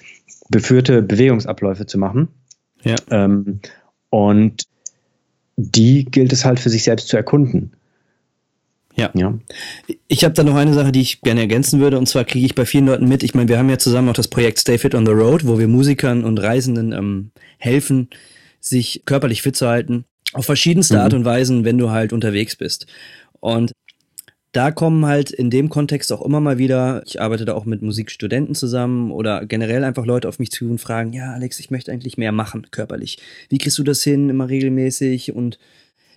beführte 0.49 1.03
Bewegungsabläufe 1.03 1.87
zu 1.87 1.99
machen. 1.99 2.29
Ja. 2.83 2.97
Ähm, 3.11 3.61
und 4.11 4.66
die 5.56 6.04
gilt 6.04 6.32
es 6.32 6.44
halt 6.44 6.60
für 6.60 6.70
sich 6.70 6.84
selbst 6.84 7.08
zu 7.08 7.16
erkunden. 7.16 7.72
Ja. 8.94 9.10
ja. 9.14 9.38
Ich 10.08 10.24
habe 10.24 10.34
da 10.34 10.44
noch 10.44 10.54
eine 10.54 10.74
Sache, 10.74 10.92
die 10.92 11.00
ich 11.00 11.22
gerne 11.22 11.40
ergänzen 11.40 11.80
würde, 11.80 11.98
und 11.98 12.06
zwar 12.08 12.24
kriege 12.24 12.44
ich 12.44 12.54
bei 12.54 12.66
vielen 12.66 12.86
Leuten 12.86 13.08
mit, 13.08 13.22
ich 13.22 13.34
meine, 13.34 13.48
wir 13.48 13.58
haben 13.58 13.70
ja 13.70 13.78
zusammen 13.78 14.08
auch 14.08 14.14
das 14.14 14.28
Projekt 14.28 14.58
Stay 14.58 14.78
Fit 14.78 14.94
on 14.94 15.06
the 15.06 15.12
Road, 15.12 15.46
wo 15.46 15.58
wir 15.58 15.68
Musikern 15.68 16.24
und 16.24 16.38
Reisenden 16.38 16.92
ähm, 16.92 17.30
helfen, 17.58 18.08
sich 18.60 19.02
körperlich 19.06 19.42
fit 19.42 19.56
zu 19.56 19.66
halten, 19.66 20.04
auf 20.34 20.44
verschiedenste 20.44 20.94
mhm. 20.94 21.00
Art 21.00 21.14
und 21.14 21.24
Weisen, 21.24 21.64
wenn 21.64 21.78
du 21.78 21.90
halt 21.90 22.12
unterwegs 22.12 22.56
bist. 22.56 22.86
Und 23.40 23.72
da 24.52 24.70
kommen 24.70 25.06
halt 25.06 25.30
in 25.30 25.48
dem 25.48 25.70
Kontext 25.70 26.12
auch 26.12 26.22
immer 26.22 26.40
mal 26.40 26.58
wieder, 26.58 27.02
ich 27.06 27.20
arbeite 27.20 27.46
da 27.46 27.54
auch 27.54 27.64
mit 27.64 27.80
Musikstudenten 27.80 28.54
zusammen 28.54 29.10
oder 29.10 29.46
generell 29.46 29.82
einfach 29.82 30.04
Leute 30.04 30.28
auf 30.28 30.38
mich 30.38 30.50
zu 30.50 30.70
und 30.70 30.78
fragen, 30.78 31.14
ja, 31.14 31.32
Alex, 31.32 31.58
ich 31.58 31.70
möchte 31.70 31.90
eigentlich 31.90 32.18
mehr 32.18 32.32
machen, 32.32 32.66
körperlich. 32.70 33.18
Wie 33.48 33.56
kriegst 33.56 33.78
du 33.78 33.82
das 33.82 34.02
hin, 34.02 34.28
immer 34.28 34.50
regelmäßig? 34.50 35.34
Und 35.34 35.58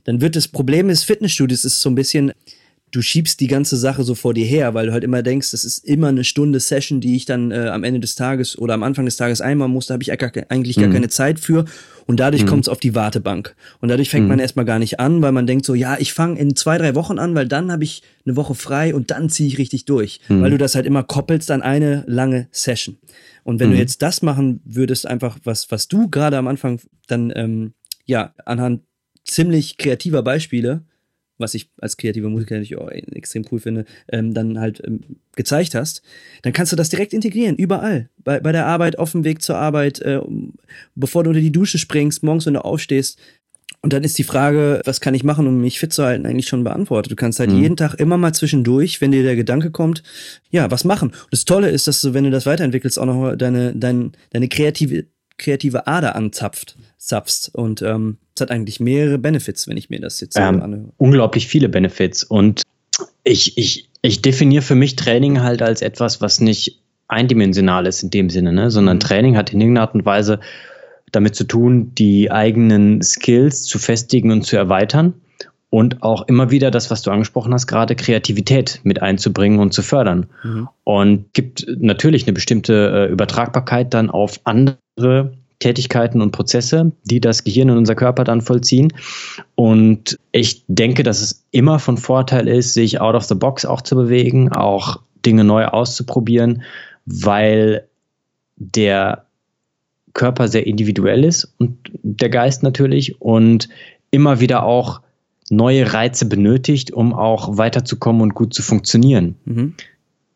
dann 0.03 0.19
wird 0.19 0.35
das 0.35 0.49
Problem 0.49 0.89
des 0.89 1.05
Fitnessstudios 1.05 1.63
ist 1.63 1.81
so 1.81 1.89
ein 1.89 1.95
bisschen, 1.95 2.33
du 2.95 3.01
schiebst 3.01 3.41
die 3.41 3.47
ganze 3.47 3.75
Sache 3.75 4.03
so 4.03 4.15
vor 4.15 4.33
dir 4.33 4.45
her, 4.45 4.73
weil 4.73 4.87
du 4.87 4.93
halt 4.93 5.03
immer 5.03 5.21
denkst, 5.21 5.51
das 5.51 5.65
ist 5.65 5.79
immer 5.85 6.07
eine 6.07 6.23
Stunde 6.23 6.59
Session, 6.59 7.01
die 7.01 7.15
ich 7.15 7.25
dann 7.25 7.51
äh, 7.51 7.67
am 7.67 7.83
Ende 7.83 7.99
des 7.99 8.15
Tages 8.15 8.57
oder 8.57 8.73
am 8.73 8.83
Anfang 8.83 9.05
des 9.05 9.17
Tages 9.17 9.41
einmal 9.41 9.67
muss, 9.67 9.87
da 9.87 9.95
habe 9.95 10.03
ich 10.03 10.11
eigentlich 10.11 10.77
gar 10.77 10.87
mhm. 10.87 10.93
keine 10.93 11.09
Zeit 11.09 11.39
für 11.39 11.65
und 12.05 12.19
dadurch 12.19 12.43
mhm. 12.43 12.47
kommt 12.47 12.65
es 12.65 12.69
auf 12.69 12.79
die 12.79 12.95
Wartebank 12.95 13.55
und 13.81 13.89
dadurch 13.89 14.09
fängt 14.09 14.23
mhm. 14.23 14.29
man 14.29 14.39
erstmal 14.39 14.65
gar 14.65 14.79
nicht 14.79 14.99
an, 14.99 15.21
weil 15.21 15.33
man 15.33 15.45
denkt 15.45 15.65
so, 15.65 15.75
ja, 15.75 15.97
ich 15.99 16.13
fange 16.13 16.39
in 16.39 16.55
zwei, 16.55 16.77
drei 16.77 16.95
Wochen 16.95 17.19
an, 17.19 17.35
weil 17.35 17.47
dann 17.47 17.71
habe 17.71 17.83
ich 17.83 18.01
eine 18.25 18.37
Woche 18.37 18.55
frei 18.55 18.95
und 18.95 19.11
dann 19.11 19.29
ziehe 19.29 19.49
ich 19.49 19.57
richtig 19.57 19.85
durch, 19.85 20.21
mhm. 20.29 20.41
weil 20.41 20.51
du 20.51 20.57
das 20.57 20.75
halt 20.75 20.85
immer 20.85 21.03
koppelst 21.03 21.51
an 21.51 21.61
eine 21.61 22.05
lange 22.07 22.47
Session. 22.51 22.97
Und 23.43 23.59
wenn 23.59 23.69
du 23.69 23.75
mhm. 23.75 23.81
jetzt 23.81 24.01
das 24.01 24.21
machen 24.21 24.61
würdest, 24.63 25.05
einfach 25.05 25.37
was, 25.43 25.69
was 25.69 25.87
du 25.87 26.09
gerade 26.09 26.37
am 26.37 26.47
Anfang 26.47 26.79
dann, 27.07 27.31
ähm, 27.35 27.73
ja, 28.05 28.33
anhand 28.45 28.81
ziemlich 29.25 29.77
kreativer 29.77 30.23
Beispiele 30.23 30.83
was 31.37 31.53
ich 31.53 31.69
als 31.79 31.97
kreativer 31.97 32.29
Musiker 32.29 32.55
natürlich 32.55 32.77
auch 32.77 32.89
extrem 32.89 33.45
cool 33.51 33.59
finde, 33.59 33.85
ähm, 34.11 34.33
dann 34.33 34.59
halt 34.59 34.81
ähm, 34.85 35.01
gezeigt 35.35 35.75
hast, 35.75 36.01
dann 36.43 36.53
kannst 36.53 36.71
du 36.71 36.75
das 36.75 36.89
direkt 36.89 37.13
integrieren, 37.13 37.55
überall. 37.55 38.09
Bei, 38.23 38.39
bei 38.39 38.51
der 38.51 38.65
Arbeit, 38.65 38.99
auf 38.99 39.11
dem 39.11 39.23
Weg 39.23 39.41
zur 39.41 39.57
Arbeit, 39.57 39.99
äh, 39.99 40.19
bevor 40.95 41.23
du 41.23 41.29
unter 41.29 41.41
die 41.41 41.51
Dusche 41.51 41.77
springst, 41.77 42.23
morgens, 42.23 42.45
wenn 42.45 42.53
du 42.53 42.63
aufstehst. 42.63 43.19
Und 43.81 43.93
dann 43.93 44.03
ist 44.03 44.17
die 44.17 44.23
Frage, 44.23 44.81
was 44.85 44.99
kann 44.99 45.13
ich 45.13 45.23
machen, 45.23 45.45
um 45.45 45.61
mich 45.61 45.79
fit 45.79 45.93
zu 45.93 46.03
halten, 46.03 46.25
eigentlich 46.25 46.47
schon 46.47 46.63
beantwortet. 46.63 47.11
Du 47.11 47.15
kannst 47.15 47.39
halt 47.39 47.51
mhm. 47.51 47.61
jeden 47.61 47.77
Tag 47.77 47.93
immer 47.95 48.17
mal 48.17 48.33
zwischendurch, 48.33 48.99
wenn 48.99 49.11
dir 49.11 49.21
der 49.21 49.35
Gedanke 49.35 49.69
kommt, 49.69 50.01
ja, 50.49 50.71
was 50.71 50.85
machen. 50.85 51.09
Und 51.09 51.27
das 51.31 51.45
Tolle 51.45 51.69
ist, 51.69 51.87
dass 51.87 52.01
du, 52.01 52.15
wenn 52.15 52.23
du 52.23 52.31
das 52.31 52.47
weiterentwickelst, 52.47 52.97
auch 52.97 53.05
noch 53.05 53.35
deine, 53.35 53.75
deine, 53.75 54.11
deine 54.31 54.47
kreative, 54.47 55.05
kreative 55.37 55.87
Ader 55.87 56.15
anzapft, 56.15 56.75
zapfst. 56.97 57.49
Und 57.53 57.81
ähm, 57.81 58.17
es 58.35 58.41
hat 58.41 58.51
eigentlich 58.51 58.79
mehrere 58.79 59.17
Benefits, 59.17 59.67
wenn 59.67 59.77
ich 59.77 59.89
mir 59.89 59.99
das 59.99 60.19
jetzt 60.21 60.37
ähm, 60.37 60.61
anhöre. 60.61 60.93
Unglaublich 60.97 61.47
viele 61.47 61.69
Benefits. 61.69 62.23
Und 62.23 62.61
ich, 63.23 63.57
ich, 63.57 63.89
ich 64.01 64.21
definiere 64.21 64.61
für 64.61 64.75
mich 64.75 64.95
Training 64.95 65.41
halt 65.41 65.61
als 65.61 65.81
etwas, 65.81 66.21
was 66.21 66.39
nicht 66.39 66.81
eindimensional 67.07 67.85
ist 67.85 68.03
in 68.03 68.09
dem 68.09 68.29
Sinne, 68.29 68.51
ne? 68.51 68.71
sondern 68.71 68.97
mhm. 68.97 69.01
Training 69.01 69.37
hat 69.37 69.53
in 69.53 69.61
irgendeiner 69.61 69.87
Art 69.87 69.95
und 69.95 70.05
Weise 70.05 70.39
damit 71.11 71.35
zu 71.35 71.43
tun, 71.43 71.93
die 71.95 72.31
eigenen 72.31 73.01
Skills 73.01 73.63
zu 73.63 73.79
festigen 73.79 74.31
und 74.31 74.43
zu 74.43 74.57
erweitern 74.57 75.13
und 75.69 76.03
auch 76.03 76.27
immer 76.27 76.51
wieder 76.51 76.71
das, 76.71 76.91
was 76.91 77.01
du 77.01 77.11
angesprochen 77.11 77.53
hast, 77.53 77.67
gerade 77.67 77.95
Kreativität 77.95 78.79
mit 78.83 79.01
einzubringen 79.01 79.59
und 79.59 79.73
zu 79.73 79.81
fördern. 79.81 80.27
Mhm. 80.43 80.69
Und 80.83 81.33
gibt 81.33 81.65
natürlich 81.79 82.23
eine 82.25 82.33
bestimmte 82.33 83.07
äh, 83.09 83.11
Übertragbarkeit 83.11 83.93
dann 83.93 84.09
auf 84.09 84.39
andere 84.43 85.33
Tätigkeiten 85.59 86.21
und 86.21 86.31
Prozesse, 86.31 86.91
die 87.03 87.19
das 87.19 87.43
Gehirn 87.43 87.69
und 87.69 87.77
unser 87.77 87.95
Körper 87.95 88.23
dann 88.23 88.41
vollziehen. 88.41 88.93
Und 89.55 90.19
ich 90.31 90.63
denke, 90.67 91.03
dass 91.03 91.21
es 91.21 91.45
immer 91.51 91.79
von 91.79 91.97
Vorteil 91.97 92.47
ist, 92.47 92.73
sich 92.73 93.01
out 93.01 93.15
of 93.15 93.23
the 93.23 93.35
box 93.35 93.65
auch 93.65 93.81
zu 93.81 93.95
bewegen, 93.95 94.51
auch 94.51 95.01
Dinge 95.25 95.43
neu 95.43 95.65
auszuprobieren, 95.65 96.61
weil 97.05 97.87
der 98.57 99.25
Körper 100.13 100.47
sehr 100.47 100.65
individuell 100.65 101.23
ist 101.23 101.53
und 101.57 101.77
der 102.01 102.29
Geist 102.29 102.63
natürlich 102.63 103.21
und 103.21 103.67
immer 104.11 104.39
wieder 104.39 104.63
auch 104.63 105.01
neue 105.49 105.93
Reize 105.93 106.25
benötigt, 106.25 106.91
um 106.91 107.13
auch 107.13 107.57
weiterzukommen 107.57 108.21
und 108.21 108.33
gut 108.33 108.53
zu 108.53 108.61
funktionieren. 108.61 109.35
Mhm. 109.45 109.73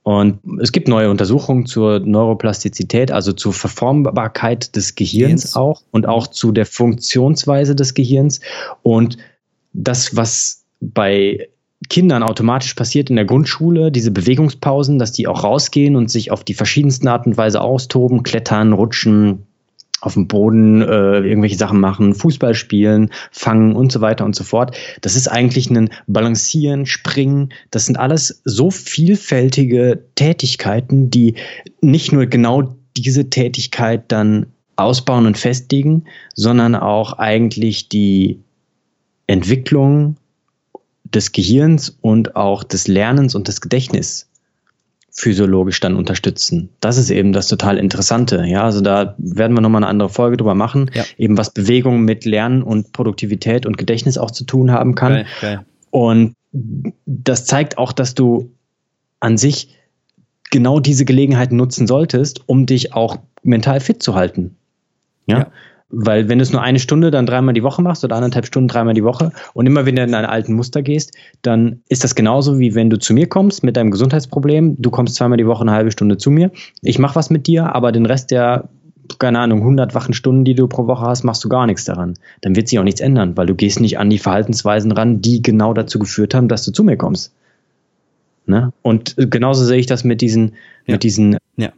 Und 0.04 0.40
es 0.62 0.72
gibt 0.72 0.88
neue 0.88 1.10
Untersuchungen 1.10 1.66
zur 1.66 2.00
Neuroplastizität, 2.00 3.12
also 3.12 3.34
zur 3.34 3.54
Verformbarkeit 3.54 4.76
des 4.76 4.96
Gehirns 4.96 5.44
Gehirns. 5.44 5.56
auch 5.56 5.84
und 5.92 6.08
auch 6.08 6.28
zu 6.28 6.52
der 6.52 6.66
Funktionsweise 6.66 7.76
des 7.76 7.94
Gehirns. 7.94 8.40
Und 8.82 9.18
das, 9.74 10.16
was 10.16 10.64
bei 10.80 11.50
Kindern 11.90 12.24
automatisch 12.24 12.74
passiert 12.74 13.10
in 13.10 13.18
der 13.18 13.26
Grundschule, 13.26 13.92
diese 13.92 14.12
Bewegungspausen, 14.12 15.00
dass 15.00 15.12
die 15.12 15.28
auch 15.28 15.44
rausgehen 15.44 15.96
und 15.96 16.10
sich 16.10 16.32
auf 16.32 16.44
die 16.44 16.54
verschiedensten 16.54 17.08
Art 17.08 17.26
und 17.26 17.38
Weise 17.38 17.62
austoben, 17.62 18.24
klettern, 18.24 18.74
rutschen, 18.74 19.46
auf 20.02 20.14
dem 20.14 20.28
Boden 20.28 20.82
äh, 20.82 21.20
irgendwelche 21.20 21.58
Sachen 21.58 21.80
machen, 21.80 22.14
Fußball 22.14 22.54
spielen, 22.54 23.12
fangen 23.32 23.76
und 23.76 23.92
so 23.92 24.02
weiter 24.02 24.26
und 24.26 24.36
so 24.36 24.44
fort. 24.44 24.76
Das 25.02 25.16
ist 25.16 25.28
eigentlich 25.28 25.70
ein 25.70 25.90
Balancieren, 26.08 26.86
Springen. 26.86 27.50
Das 27.72 27.86
sind 27.86 27.98
alles 27.98 28.42
so 28.46 28.72
vielfältige 28.72 30.04
Tätigkeiten, 30.16 31.10
die 31.10 31.36
nicht 31.82 32.12
nur 32.12 32.26
genau 32.26 32.76
diese 32.96 33.30
Tätigkeit 33.30 34.04
dann 34.12 34.48
ausbauen 34.76 35.26
und 35.26 35.38
festigen, 35.38 36.06
sondern 36.36 36.76
auch 36.76 37.14
eigentlich 37.14 37.90
die 37.90 38.40
Entwicklung 39.28 40.16
des 41.04 41.32
Gehirns 41.32 41.98
und 42.02 42.36
auch 42.36 42.64
des 42.64 42.88
Lernens 42.88 43.36
und 43.36 43.48
des 43.48 43.62
Gedächtnisses 43.62 44.29
physiologisch 45.12 45.80
dann 45.80 45.96
unterstützen. 45.96 46.70
Das 46.80 46.98
ist 46.98 47.10
eben 47.10 47.34
das 47.34 47.48
total 47.48 47.78
Interessante. 47.78 48.46
Ja, 48.46 48.64
also 48.64 48.82
da 48.82 49.16
werden 49.18 49.54
wir 49.56 49.62
nochmal 49.62 49.84
eine 49.84 49.90
andere 49.90 50.10
Folge 50.10 50.38
drüber 50.38 50.56
machen, 50.56 50.92
ja. 50.94 51.04
eben 51.18 51.38
was 51.38 51.52
Bewegung 51.52 52.02
mit 52.02 52.26
Lernen 52.26 52.64
und 52.64 52.92
Produktivität 52.92 53.66
und 53.66 53.78
Gedächtnis 53.78 54.18
auch 54.18 54.32
zu 54.32 54.44
tun 54.44 54.72
haben 54.72 54.96
kann. 54.96 55.14
Geil, 55.14 55.26
geil. 55.42 55.66
Und 55.92 56.36
das 57.06 57.46
zeigt 57.46 57.78
auch, 57.78 57.92
dass 57.92 58.16
du 58.16 58.52
an 59.20 59.38
sich 59.38 59.76
genau 60.52 60.80
diese 60.80 61.06
Gelegenheit 61.06 61.52
nutzen 61.52 61.88
solltest, 61.88 62.48
um 62.48 62.66
dich 62.66 62.94
auch 62.94 63.18
mental 63.44 63.80
fit 63.80 64.02
zu 64.02 64.16
halten. 64.16 64.56
ja. 65.26 65.40
ja. 65.40 65.52
Weil 65.92 66.30
wenn 66.30 66.38
du 66.38 66.44
es 66.44 66.52
nur 66.52 66.62
eine 66.62 66.78
Stunde 66.78 67.10
dann 67.10 67.26
dreimal 67.26 67.54
die 67.54 67.64
Woche 67.64 67.82
machst 67.82 68.04
oder 68.04 68.16
anderthalb 68.16 68.46
Stunden 68.46 68.68
dreimal 68.68 68.94
die 68.94 69.04
Woche 69.04 69.32
und 69.54 69.66
immer 69.66 69.86
wieder 69.88 70.04
in 70.04 70.12
deine 70.12 70.30
alten 70.30 70.54
Muster 70.54 70.84
gehst, 70.84 71.14
dann 71.42 71.82
ist 71.90 72.04
das 72.04 72.14
genauso 72.14 72.60
wie 72.60 72.76
wenn 72.76 72.92
du 72.92 73.00
zu 73.00 73.14
mir 73.14 73.28
kommst 73.28 73.64
mit 73.64 73.76
deinem 73.76 73.90
Gesundheitsproblem. 73.90 74.76
Du 74.80 74.92
kommst 74.92 75.16
zweimal 75.16 75.38
die 75.38 75.48
Woche 75.48 75.62
eine 75.62 75.72
halbe 75.72 75.92
Stunde 75.92 76.18
zu 76.18 76.30
mir. 76.30 76.52
Ich 76.82 77.00
mache 77.00 77.16
was 77.16 77.32
mit 77.32 77.48
dir, 77.48 77.74
aber 77.74 77.92
den 77.92 78.06
Rest 78.06 78.30
der 78.32 78.70
keine 79.18 79.40
Ahnung, 79.40 79.60
100 79.60 79.96
wachen 79.96 80.14
Stunden, 80.14 80.46
die 80.46 80.54
du 80.54 80.68
pro 80.68 80.86
Woche 80.86 81.06
hast, 81.06 81.24
machst 81.24 81.44
du 81.44 81.50
gar 81.50 81.66
nichts 81.66 81.84
daran. 81.86 82.14
Dann 82.42 82.56
wird 82.56 82.68
sich 82.68 82.78
auch 82.78 82.84
nichts 82.84 83.02
ändern, 83.02 83.36
weil 83.36 83.48
du 83.48 83.56
gehst 83.56 83.80
nicht 83.80 83.98
an 83.98 84.12
die 84.12 84.20
Verhaltensweisen 84.20 84.92
ran, 84.92 85.22
die 85.22 85.42
genau 85.42 85.74
dazu 85.74 85.98
geführt 85.98 86.36
haben, 86.36 86.48
dass 86.48 86.64
du 86.64 86.72
zu 86.72 86.84
mir 86.84 86.98
kommst. 86.98 87.34
Ne? 88.46 88.72
Und 88.82 89.16
genauso 89.18 89.66
sehe 89.66 89.80
ich 89.80 89.88
das 89.88 90.04
mit 90.04 90.22
diesen, 90.22 90.54
ja. 90.86 90.94
mit 90.94 91.04
diesen 91.04 91.38
ja, 91.58 91.72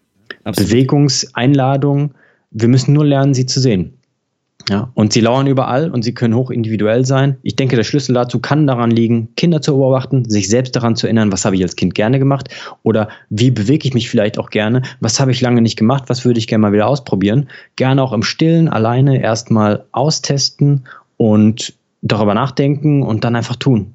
Bewegungseinladungen. 0.44 2.12
Wir 2.52 2.68
müssen 2.68 2.94
nur 2.94 3.06
lernen, 3.06 3.34
sie 3.34 3.46
zu 3.46 3.60
sehen. 3.60 3.94
Ja, 4.70 4.92
und 4.94 5.14
sie 5.14 5.22
lauern 5.22 5.48
überall 5.48 5.90
und 5.92 6.04
sie 6.04 6.14
können 6.14 6.36
hoch 6.36 6.52
individuell 6.52 7.06
sein. 7.06 7.38
Ich 7.42 7.56
denke, 7.56 7.76
der 7.76 7.84
Schlüssel 7.84 8.14
dazu 8.14 8.40
kann 8.40 8.68
daran 8.68 8.92
liegen, 8.92 9.30
Kinder 9.36 9.62
zu 9.62 9.78
beobachten, 9.78 10.30
sich 10.30 10.50
selbst 10.50 10.76
daran 10.76 10.96
zu 10.96 11.08
erinnern, 11.08 11.32
was 11.32 11.46
habe 11.46 11.56
ich 11.56 11.64
als 11.64 11.76
Kind 11.76 11.96
gerne 11.96 12.20
gemacht 12.20 12.50
oder 12.84 13.10
wie 13.30 13.52
bewege 13.52 13.88
ich 13.88 13.94
mich 13.94 14.10
vielleicht 14.10 14.38
auch 14.38 14.50
gerne, 14.50 14.82
was 15.00 15.20
habe 15.20 15.32
ich 15.32 15.42
lange 15.42 15.62
nicht 15.62 15.78
gemacht, 15.78 16.06
was 16.08 16.26
würde 16.26 16.40
ich 16.40 16.48
gerne 16.48 16.62
mal 16.62 16.74
wieder 16.74 16.88
ausprobieren. 16.88 17.50
Gerne 17.76 18.04
auch 18.04 18.14
im 18.14 18.24
Stillen 18.24 18.70
alleine 18.70 19.22
erstmal 19.22 19.86
austesten 19.92 20.86
und 21.18 21.74
darüber 22.02 22.34
nachdenken 22.34 23.04
und 23.04 23.24
dann 23.24 23.36
einfach 23.36 23.56
tun. 23.56 23.94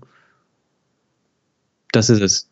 Das 1.93 2.11
ist 2.11 2.21
es. 2.21 2.49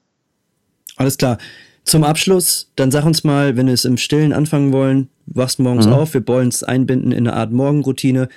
Alles 0.97 1.17
klar. 1.17 1.39
Zum 1.85 2.03
Abschluss, 2.03 2.71
dann 2.77 2.91
sag 2.91 3.05
uns 3.05 3.25
mal, 3.25 3.57
wenn 3.57 3.67
wir 3.67 3.75
es 3.75 3.85
im 3.85 3.99
Stillen 3.99 4.33
anfangen 4.33 4.73
wollen, 4.73 5.09
wachst 5.27 5.59
morgens 5.59 5.87
mhm. 5.87 5.93
auf, 5.93 6.15
wir 6.15 6.27
wollen 6.27 6.49
es 6.49 6.63
einbinden 6.63 7.13
in 7.13 7.29
eine 7.29 7.37
Art 7.37 7.53
Morgenroutine. 7.53 8.29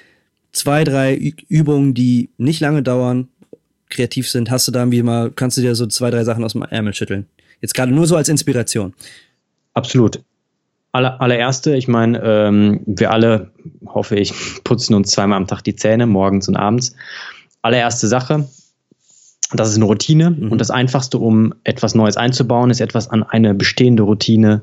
Zwei, 0.52 0.84
drei 0.84 1.16
Übungen, 1.48 1.94
die 1.94 2.30
nicht 2.38 2.60
lange 2.60 2.84
dauern, 2.84 3.30
kreativ 3.90 4.30
sind, 4.30 4.52
hast 4.52 4.68
du 4.68 4.72
da 4.72 4.82
irgendwie 4.82 5.04
mal, 5.04 5.32
kannst 5.32 5.58
du 5.58 5.62
dir 5.62 5.76
so 5.76 5.88
zwei, 5.88 6.12
drei 6.12 6.24
Sachen 6.26 6.44
aus 6.44 6.54
dem 6.54 6.64
Ärmel 6.64 6.94
schütteln? 6.94 7.26
Jetzt 7.62 7.74
gerade 7.74 7.92
nur 7.92 8.06
so 8.06 8.16
als 8.16 8.30
Inspiration. 8.30 8.94
Absolut. 9.74 10.22
Aller, 10.92 11.22
allererste, 11.22 11.76
ich 11.76 11.88
meine, 11.88 12.20
ähm, 12.24 12.82
wir 12.86 13.12
alle, 13.12 13.52
hoffe 13.86 14.16
ich, 14.16 14.34
putzen 14.64 14.94
uns 14.94 15.12
zweimal 15.12 15.38
am 15.38 15.48
Tag 15.48 15.62
die 15.62 15.76
Zähne, 15.76 16.06
morgens 16.06 16.48
und 16.48 16.58
abends. 16.58 16.96
Allererste 17.62 18.08
Sache, 18.08 18.48
das 19.54 19.69
ist 19.69 19.78
eine 19.78 19.86
Routine 19.86 20.32
mhm. 20.32 20.52
und 20.52 20.60
das 20.60 20.71
Einfachste, 20.71 21.17
um 21.17 21.54
etwas 21.63 21.95
Neues 21.95 22.17
einzubauen, 22.17 22.69
ist 22.69 22.82
etwas 22.82 23.10
an 23.10 23.23
eine 23.23 23.54
bestehende 23.54 24.04
Routine 24.04 24.62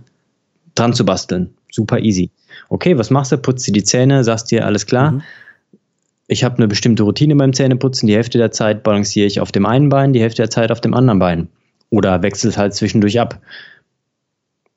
dran 0.74 0.92
zu 0.92 1.04
basteln. 1.04 1.54
Super 1.70 2.00
easy. 2.00 2.30
Okay, 2.68 2.98
was 2.98 3.10
machst 3.10 3.32
du? 3.32 3.38
Putzt 3.38 3.66
dir 3.66 3.72
die 3.72 3.84
Zähne, 3.84 4.24
sagst 4.24 4.50
dir, 4.50 4.66
alles 4.66 4.86
klar. 4.86 5.12
Mhm. 5.12 5.22
Ich 6.26 6.44
habe 6.44 6.56
eine 6.56 6.68
bestimmte 6.68 7.02
Routine 7.02 7.36
beim 7.36 7.52
Zähneputzen. 7.52 8.06
Die 8.06 8.14
Hälfte 8.14 8.38
der 8.38 8.50
Zeit 8.50 8.82
balanciere 8.82 9.26
ich 9.26 9.40
auf 9.40 9.52
dem 9.52 9.66
einen 9.66 9.88
Bein, 9.88 10.12
die 10.12 10.20
Hälfte 10.20 10.42
der 10.42 10.50
Zeit 10.50 10.70
auf 10.70 10.80
dem 10.80 10.94
anderen 10.94 11.18
Bein. 11.18 11.48
Oder 11.90 12.22
wechselt 12.22 12.56
halt 12.56 12.74
zwischendurch 12.74 13.20
ab. 13.20 13.40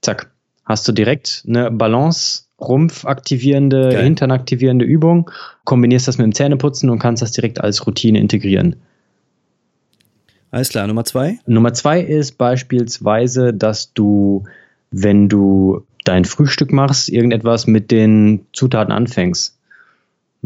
Zack. 0.01 0.31
Hast 0.65 0.87
du 0.87 0.91
direkt 0.91 1.43
eine 1.47 1.71
Balance, 1.71 2.43
Rumpf 2.59 3.05
aktivierende, 3.05 3.89
Geil. 3.89 4.03
Hintern 4.03 4.31
aktivierende 4.31 4.83
Übung, 4.83 5.31
kombinierst 5.63 6.07
das 6.07 6.17
mit 6.17 6.25
dem 6.25 6.33
Zähneputzen 6.33 6.89
und 6.89 6.99
kannst 6.99 7.21
das 7.21 7.31
direkt 7.31 7.61
als 7.61 7.85
Routine 7.87 8.19
integrieren. 8.19 8.75
Alles 10.51 10.69
klar, 10.69 10.87
Nummer 10.87 11.03
zwei? 11.03 11.39
Nummer 11.45 11.73
zwei 11.73 11.99
ist 12.01 12.37
beispielsweise, 12.37 13.53
dass 13.53 13.93
du, 13.93 14.45
wenn 14.91 15.27
du 15.27 15.85
dein 16.05 16.25
Frühstück 16.25 16.71
machst, 16.71 17.09
irgendetwas 17.09 17.67
mit 17.67 17.91
den 17.91 18.45
Zutaten 18.53 18.93
anfängst. 18.93 19.56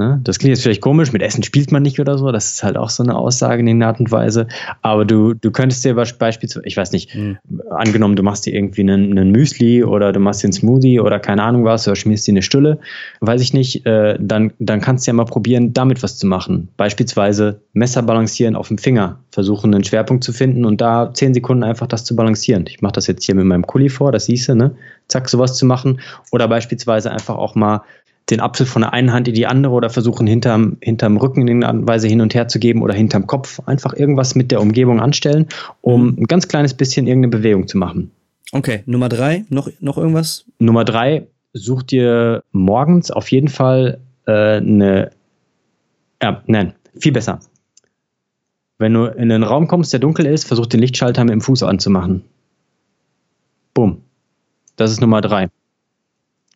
Ne? 0.01 0.19
Das 0.23 0.39
klingt 0.39 0.55
jetzt 0.55 0.63
vielleicht 0.63 0.81
komisch, 0.81 1.13
mit 1.13 1.21
Essen 1.21 1.43
spielt 1.43 1.71
man 1.71 1.83
nicht 1.83 1.99
oder 1.99 2.17
so, 2.17 2.31
das 2.31 2.53
ist 2.53 2.63
halt 2.63 2.75
auch 2.75 2.89
so 2.89 3.03
eine 3.03 3.15
Aussage 3.15 3.61
in 3.61 3.79
der 3.79 3.87
Art 3.87 3.99
und 3.99 4.09
Weise. 4.11 4.47
Aber 4.81 5.05
du, 5.05 5.35
du 5.35 5.51
könntest 5.51 5.85
dir 5.85 5.93
beispielsweise, 5.93 6.63
ich 6.65 6.75
weiß 6.75 6.91
nicht, 6.91 7.13
mhm. 7.13 7.37
angenommen, 7.69 8.15
du 8.15 8.23
machst 8.23 8.47
dir 8.47 8.55
irgendwie 8.55 8.81
einen, 8.81 9.15
einen, 9.15 9.31
Müsli 9.31 9.83
oder 9.83 10.11
du 10.11 10.19
machst 10.19 10.41
dir 10.41 10.47
einen 10.47 10.53
Smoothie 10.53 10.99
oder 10.99 11.19
keine 11.19 11.43
Ahnung 11.43 11.65
was 11.65 11.87
oder 11.87 11.95
schmierst 11.95 12.25
dir 12.25 12.31
eine 12.31 12.41
Stulle, 12.41 12.79
weiß 13.19 13.43
ich 13.43 13.53
nicht, 13.53 13.85
äh, 13.85 14.17
dann, 14.19 14.53
dann 14.57 14.81
kannst 14.81 15.05
du 15.05 15.11
ja 15.11 15.13
mal 15.13 15.25
probieren, 15.25 15.71
damit 15.71 16.01
was 16.01 16.17
zu 16.17 16.25
machen. 16.25 16.69
Beispielsweise 16.77 17.61
Messer 17.73 18.01
balancieren 18.01 18.55
auf 18.55 18.69
dem 18.69 18.79
Finger, 18.79 19.19
versuchen 19.29 19.71
einen 19.71 19.83
Schwerpunkt 19.83 20.23
zu 20.23 20.33
finden 20.33 20.65
und 20.65 20.81
da 20.81 21.13
zehn 21.13 21.35
Sekunden 21.35 21.63
einfach 21.63 21.85
das 21.85 22.05
zu 22.05 22.15
balancieren. 22.15 22.65
Ich 22.67 22.81
mache 22.81 22.93
das 22.93 23.05
jetzt 23.05 23.23
hier 23.23 23.35
mit 23.35 23.45
meinem 23.45 23.67
Kuli 23.67 23.89
vor, 23.89 24.11
das 24.11 24.25
siehst 24.25 24.49
du, 24.49 24.55
ne? 24.55 24.71
Zack, 25.07 25.27
sowas 25.29 25.55
zu 25.55 25.65
machen. 25.65 25.99
Oder 26.31 26.47
beispielsweise 26.47 27.11
einfach 27.11 27.35
auch 27.35 27.53
mal 27.53 27.81
den 28.29 28.39
Apfel 28.39 28.65
von 28.65 28.81
der 28.81 28.93
einen 28.93 29.11
Hand 29.11 29.27
in 29.27 29.33
die 29.33 29.47
andere 29.47 29.73
oder 29.73 29.89
versuchen 29.89 30.27
hinterm, 30.27 30.77
hinterm 30.81 31.17
Rücken 31.17 31.41
in 31.41 31.47
irgendeiner 31.47 31.87
Weise 31.87 32.07
hin 32.07 32.21
und 32.21 32.33
her 32.33 32.47
zu 32.47 32.59
geben 32.59 32.81
oder 32.81 32.93
hinterm 32.93 33.27
Kopf. 33.27 33.59
Einfach 33.65 33.93
irgendwas 33.93 34.35
mit 34.35 34.51
der 34.51 34.61
Umgebung 34.61 34.99
anstellen, 34.99 35.47
um 35.81 36.15
ein 36.17 36.25
ganz 36.25 36.47
kleines 36.47 36.73
bisschen 36.73 37.07
irgendeine 37.07 37.37
Bewegung 37.37 37.67
zu 37.67 37.77
machen. 37.77 38.11
Okay, 38.53 38.83
Nummer 38.85 39.09
drei, 39.09 39.45
noch, 39.49 39.69
noch 39.79 39.97
irgendwas? 39.97 40.45
Nummer 40.59 40.85
drei, 40.85 41.27
such 41.53 41.83
dir 41.83 42.43
morgens 42.51 43.11
auf 43.11 43.29
jeden 43.31 43.47
Fall 43.47 43.99
äh, 44.25 44.57
eine, 44.57 45.11
ja, 46.21 46.43
nein, 46.47 46.73
viel 46.97 47.11
besser. 47.11 47.39
Wenn 48.77 48.93
du 48.93 49.05
in 49.05 49.31
einen 49.31 49.43
Raum 49.43 49.67
kommst, 49.67 49.93
der 49.93 49.99
dunkel 49.99 50.25
ist, 50.25 50.47
versuch 50.47 50.65
den 50.65 50.79
Lichtschalter 50.79 51.23
mit 51.23 51.33
dem 51.33 51.41
Fuß 51.41 51.63
anzumachen. 51.63 52.23
Bumm. 53.73 54.01
Das 54.75 54.91
ist 54.91 55.01
Nummer 55.01 55.21
drei. 55.21 55.49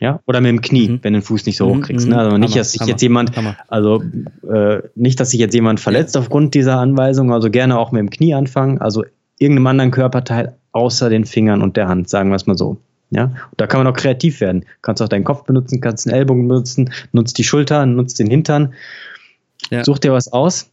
Ja, 0.01 0.19
oder 0.25 0.41
mit 0.41 0.49
dem 0.49 0.61
Knie, 0.61 0.89
mhm. 0.89 0.99
wenn 1.03 1.13
du 1.13 1.19
den 1.19 1.25
Fuß 1.25 1.45
nicht 1.45 1.55
so 1.55 1.73
mhm, 1.73 1.79
hochkriegst. 1.79 2.07
Ne? 2.07 2.15
Mhm. 2.15 2.19
Also 2.19 2.37
nicht, 2.37 2.51
Hammer, 2.51 2.59
dass 2.59 2.71
sich 2.73 2.85
jetzt 2.85 3.01
jemand, 3.01 3.35
Hammer. 3.37 3.55
also 3.69 4.03
äh, 4.49 4.81
nicht, 4.95 5.19
dass 5.19 5.31
sich 5.31 5.39
jetzt 5.39 5.53
jemand 5.53 5.79
verletzt 5.79 6.15
ja. 6.15 6.21
aufgrund 6.21 6.53
dieser 6.53 6.79
Anweisung, 6.79 7.31
also 7.31 7.49
gerne 7.49 7.77
auch 7.79 7.91
mit 7.91 7.99
dem 7.99 8.09
Knie 8.09 8.33
anfangen, 8.33 8.79
also 8.79 9.05
irgendeinem 9.39 9.67
anderen 9.67 9.91
Körperteil 9.91 10.57
außer 10.73 11.09
den 11.09 11.25
Fingern 11.25 11.61
und 11.61 11.77
der 11.77 11.87
Hand, 11.87 12.09
sagen 12.09 12.29
wir 12.29 12.35
es 12.35 12.45
mal 12.45 12.57
so. 12.57 12.77
Ja, 13.11 13.25
und 13.25 13.35
da 13.57 13.67
kann 13.67 13.79
man 13.79 13.87
auch 13.87 13.95
kreativ 13.95 14.41
werden. 14.41 14.65
Kannst 14.81 15.01
auch 15.01 15.07
deinen 15.07 15.23
Kopf 15.23 15.43
benutzen, 15.43 15.79
kannst 15.79 16.05
den 16.05 16.11
Ellbogen 16.11 16.47
benutzen, 16.47 16.91
nutzt 17.13 17.37
die 17.37 17.43
Schulter, 17.43 17.85
nutzt 17.85 18.19
den 18.19 18.29
Hintern. 18.29 18.73
Ja. 19.69 19.85
Such 19.85 19.99
dir 19.99 20.11
was 20.11 20.33
aus. 20.33 20.71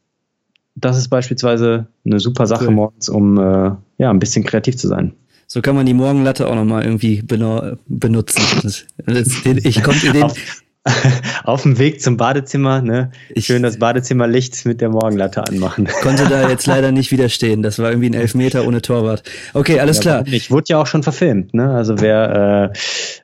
Das 0.75 0.97
ist 0.97 1.09
beispielsweise 1.09 1.87
eine 2.05 2.19
super 2.19 2.47
Sache 2.47 2.67
cool. 2.67 2.75
morgens, 2.75 3.09
um 3.09 3.39
äh, 3.39 3.71
ja, 3.99 4.11
ein 4.11 4.19
bisschen 4.19 4.45
kreativ 4.45 4.77
zu 4.77 4.89
sein. 4.89 5.13
So 5.53 5.61
kann 5.61 5.75
man 5.75 5.85
die 5.85 5.93
Morgenlatte 5.93 6.49
auch 6.49 6.55
nochmal 6.55 6.83
irgendwie 6.83 7.23
benutzen. 7.23 8.43
Das, 8.63 8.87
das, 9.05 9.45
ich 9.45 9.83
konnte 9.83 10.11
den, 10.11 10.25
auf 11.45 11.63
dem 11.65 11.79
Weg 11.79 12.01
zum 12.01 12.17
Badezimmer, 12.17 12.81
ne? 12.81 13.11
Ich 13.35 13.45
Schön 13.45 13.63
das 13.63 13.79
Badezimmerlicht 13.79 14.65
mit 14.65 14.81
der 14.81 14.89
Morgenlatte 14.89 15.47
anmachen. 15.47 15.89
Konnte 16.01 16.27
da 16.27 16.49
jetzt 16.49 16.65
leider 16.67 16.91
nicht 16.91 17.13
widerstehen. 17.13 17.61
Das 17.63 17.79
war 17.79 17.91
irgendwie 17.91 18.09
ein 18.09 18.15
Elfmeter 18.15 18.67
ohne 18.67 18.81
Torwart. 18.81 19.25
Okay, 19.53 19.79
alles 19.79 19.99
ja, 19.99 20.23
klar. 20.23 20.25
Ich 20.27 20.51
wurde 20.51 20.65
ja 20.69 20.81
auch 20.81 20.87
schon 20.87 21.03
verfilmt, 21.03 21.53
ne? 21.53 21.69
Also 21.69 22.01
wer 22.01 22.71
äh, 22.73 22.79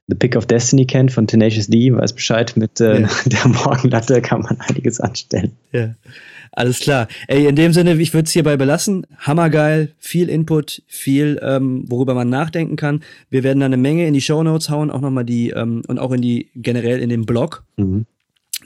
The 0.09 0.14
Pick 0.14 0.37
of 0.37 0.45
Destiny 0.45 0.85
kennt 0.85 1.11
von 1.11 1.27
Tenacious 1.27 1.69
D, 1.69 1.95
weiß 1.95 2.12
Bescheid, 2.12 2.59
mit 2.59 2.79
äh, 2.83 3.01
ja. 3.01 3.09
der 3.25 3.49
Morgenlatte 3.49 4.21
kann 4.21 4.43
man 4.43 4.61
einiges 4.61 5.01
anstellen. 5.01 5.53
Ja. 5.73 5.95
Alles 6.52 6.80
klar. 6.80 7.08
Ey, 7.26 7.46
in 7.46 7.56
dem 7.56 7.72
Sinne, 7.72 7.94
ich 8.00 8.14
würde 8.14 8.26
es 8.26 8.32
hierbei 8.32 8.56
belassen. 8.56 9.06
Hammergeil, 9.18 9.94
viel 9.98 10.28
Input, 10.28 10.82
viel, 10.87 11.38
ähm, 11.42 11.84
worüber 11.88 12.14
man 12.14 12.28
nachdenken 12.28 12.76
kann. 12.76 13.02
Wir 13.30 13.42
werden 13.42 13.61
da 13.61 13.66
eine 13.66 13.76
Menge 13.76 14.06
in 14.06 14.14
die 14.14 14.20
Show 14.20 14.42
Notes 14.42 14.70
hauen, 14.70 14.90
auch 14.90 15.00
nochmal 15.00 15.24
die, 15.24 15.50
ähm, 15.50 15.82
und 15.87 15.98
auch 15.98 16.12
in 16.12 16.22
die, 16.22 16.50
generell 16.54 17.00
in 17.00 17.08
den 17.08 17.26
Blog. 17.26 17.64
Mhm. 17.76 18.06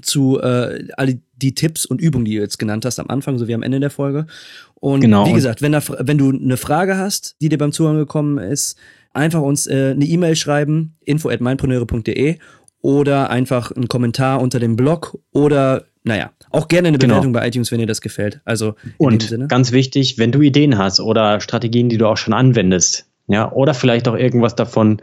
zu 0.00 0.40
äh, 0.40 0.88
alle 0.96 1.18
die 1.36 1.54
Tipps 1.54 1.84
und 1.84 2.00
Übungen, 2.00 2.24
die 2.24 2.36
du 2.36 2.40
jetzt 2.40 2.58
genannt 2.58 2.86
hast 2.86 2.98
am 2.98 3.08
Anfang 3.08 3.36
sowie 3.36 3.54
am 3.54 3.62
Ende 3.62 3.78
der 3.78 3.90
Folge. 3.90 4.26
Und 4.74 5.00
genau. 5.00 5.26
wie 5.26 5.32
gesagt, 5.32 5.60
wenn, 5.60 5.72
da, 5.72 5.82
wenn 5.98 6.18
du 6.18 6.30
eine 6.30 6.56
Frage 6.56 6.96
hast, 6.96 7.36
die 7.42 7.48
dir 7.48 7.58
beim 7.58 7.72
Zuhören 7.72 7.98
gekommen 7.98 8.38
ist, 8.38 8.78
einfach 9.12 9.42
uns 9.42 9.66
äh, 9.66 9.92
eine 9.94 10.04
E-Mail 10.04 10.36
schreiben, 10.36 10.96
info 11.04 11.28
at 11.28 11.40
meinpreneure.de 11.40 12.38
oder 12.80 13.30
einfach 13.30 13.70
einen 13.72 13.88
Kommentar 13.88 14.40
unter 14.40 14.58
dem 14.58 14.76
Blog 14.76 15.18
oder 15.32 15.84
naja, 16.04 16.32
auch 16.50 16.68
gerne 16.68 16.88
eine 16.88 16.98
genau. 16.98 17.14
Bewertung 17.14 17.32
bei 17.32 17.46
iTunes, 17.46 17.70
wenn 17.70 17.78
dir 17.78 17.86
das 17.86 18.00
gefällt. 18.00 18.40
Also 18.44 18.74
und 18.98 19.48
ganz 19.48 19.72
wichtig, 19.72 20.18
wenn 20.18 20.32
du 20.32 20.40
Ideen 20.40 20.78
hast 20.78 21.00
oder 21.00 21.40
Strategien, 21.40 21.88
die 21.88 21.98
du 21.98 22.06
auch 22.08 22.16
schon 22.16 22.34
anwendest, 22.34 23.06
ja, 23.28 23.50
oder 23.52 23.72
vielleicht 23.74 24.08
auch 24.08 24.16
irgendwas 24.16 24.56
davon 24.56 25.00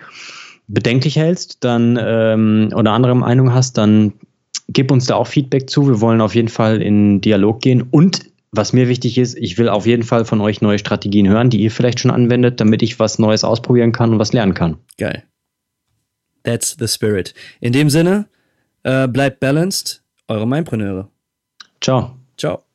bedenklich 0.67 1.15
hältst, 1.15 1.63
dann 1.63 1.97
ähm, 2.01 2.69
oder 2.75 2.91
andere 2.91 3.15
Meinung 3.15 3.53
hast, 3.53 3.77
dann 3.77 4.13
gib 4.67 4.91
uns 4.91 5.05
da 5.05 5.15
auch 5.15 5.27
Feedback 5.27 5.69
zu. 5.69 5.87
Wir 5.87 6.01
wollen 6.01 6.21
auf 6.21 6.35
jeden 6.35 6.49
Fall 6.49 6.81
in 6.81 7.21
Dialog 7.21 7.61
gehen 7.61 7.81
und 7.89 8.29
was 8.51 8.73
mir 8.73 8.87
wichtig 8.87 9.17
ist, 9.17 9.37
ich 9.37 9.57
will 9.57 9.69
auf 9.69 9.85
jeden 9.85 10.03
Fall 10.03 10.25
von 10.25 10.41
euch 10.41 10.59
neue 10.59 10.79
Strategien 10.79 11.27
hören, 11.27 11.49
die 11.49 11.59
ihr 11.59 11.71
vielleicht 11.71 11.99
schon 11.99 12.11
anwendet, 12.11 12.59
damit 12.59 12.81
ich 12.81 12.99
was 12.99 13.19
Neues 13.19 13.43
ausprobieren 13.43 13.91
kann 13.91 14.11
und 14.11 14.19
was 14.19 14.33
lernen 14.33 14.55
kann. 14.55 14.77
Geil. 14.97 15.23
That's 16.43 16.75
the 16.79 16.87
spirit. 16.87 17.35
In 17.61 17.73
dem 17.73 17.89
Sinne, 17.89 18.27
äh, 18.83 19.07
bleibt 19.07 19.39
balanced 19.39 19.98
eure 20.29 20.45
Mindpreneure. 20.45 21.09
Ciao. 21.81 22.17
Ciao. 22.37 22.68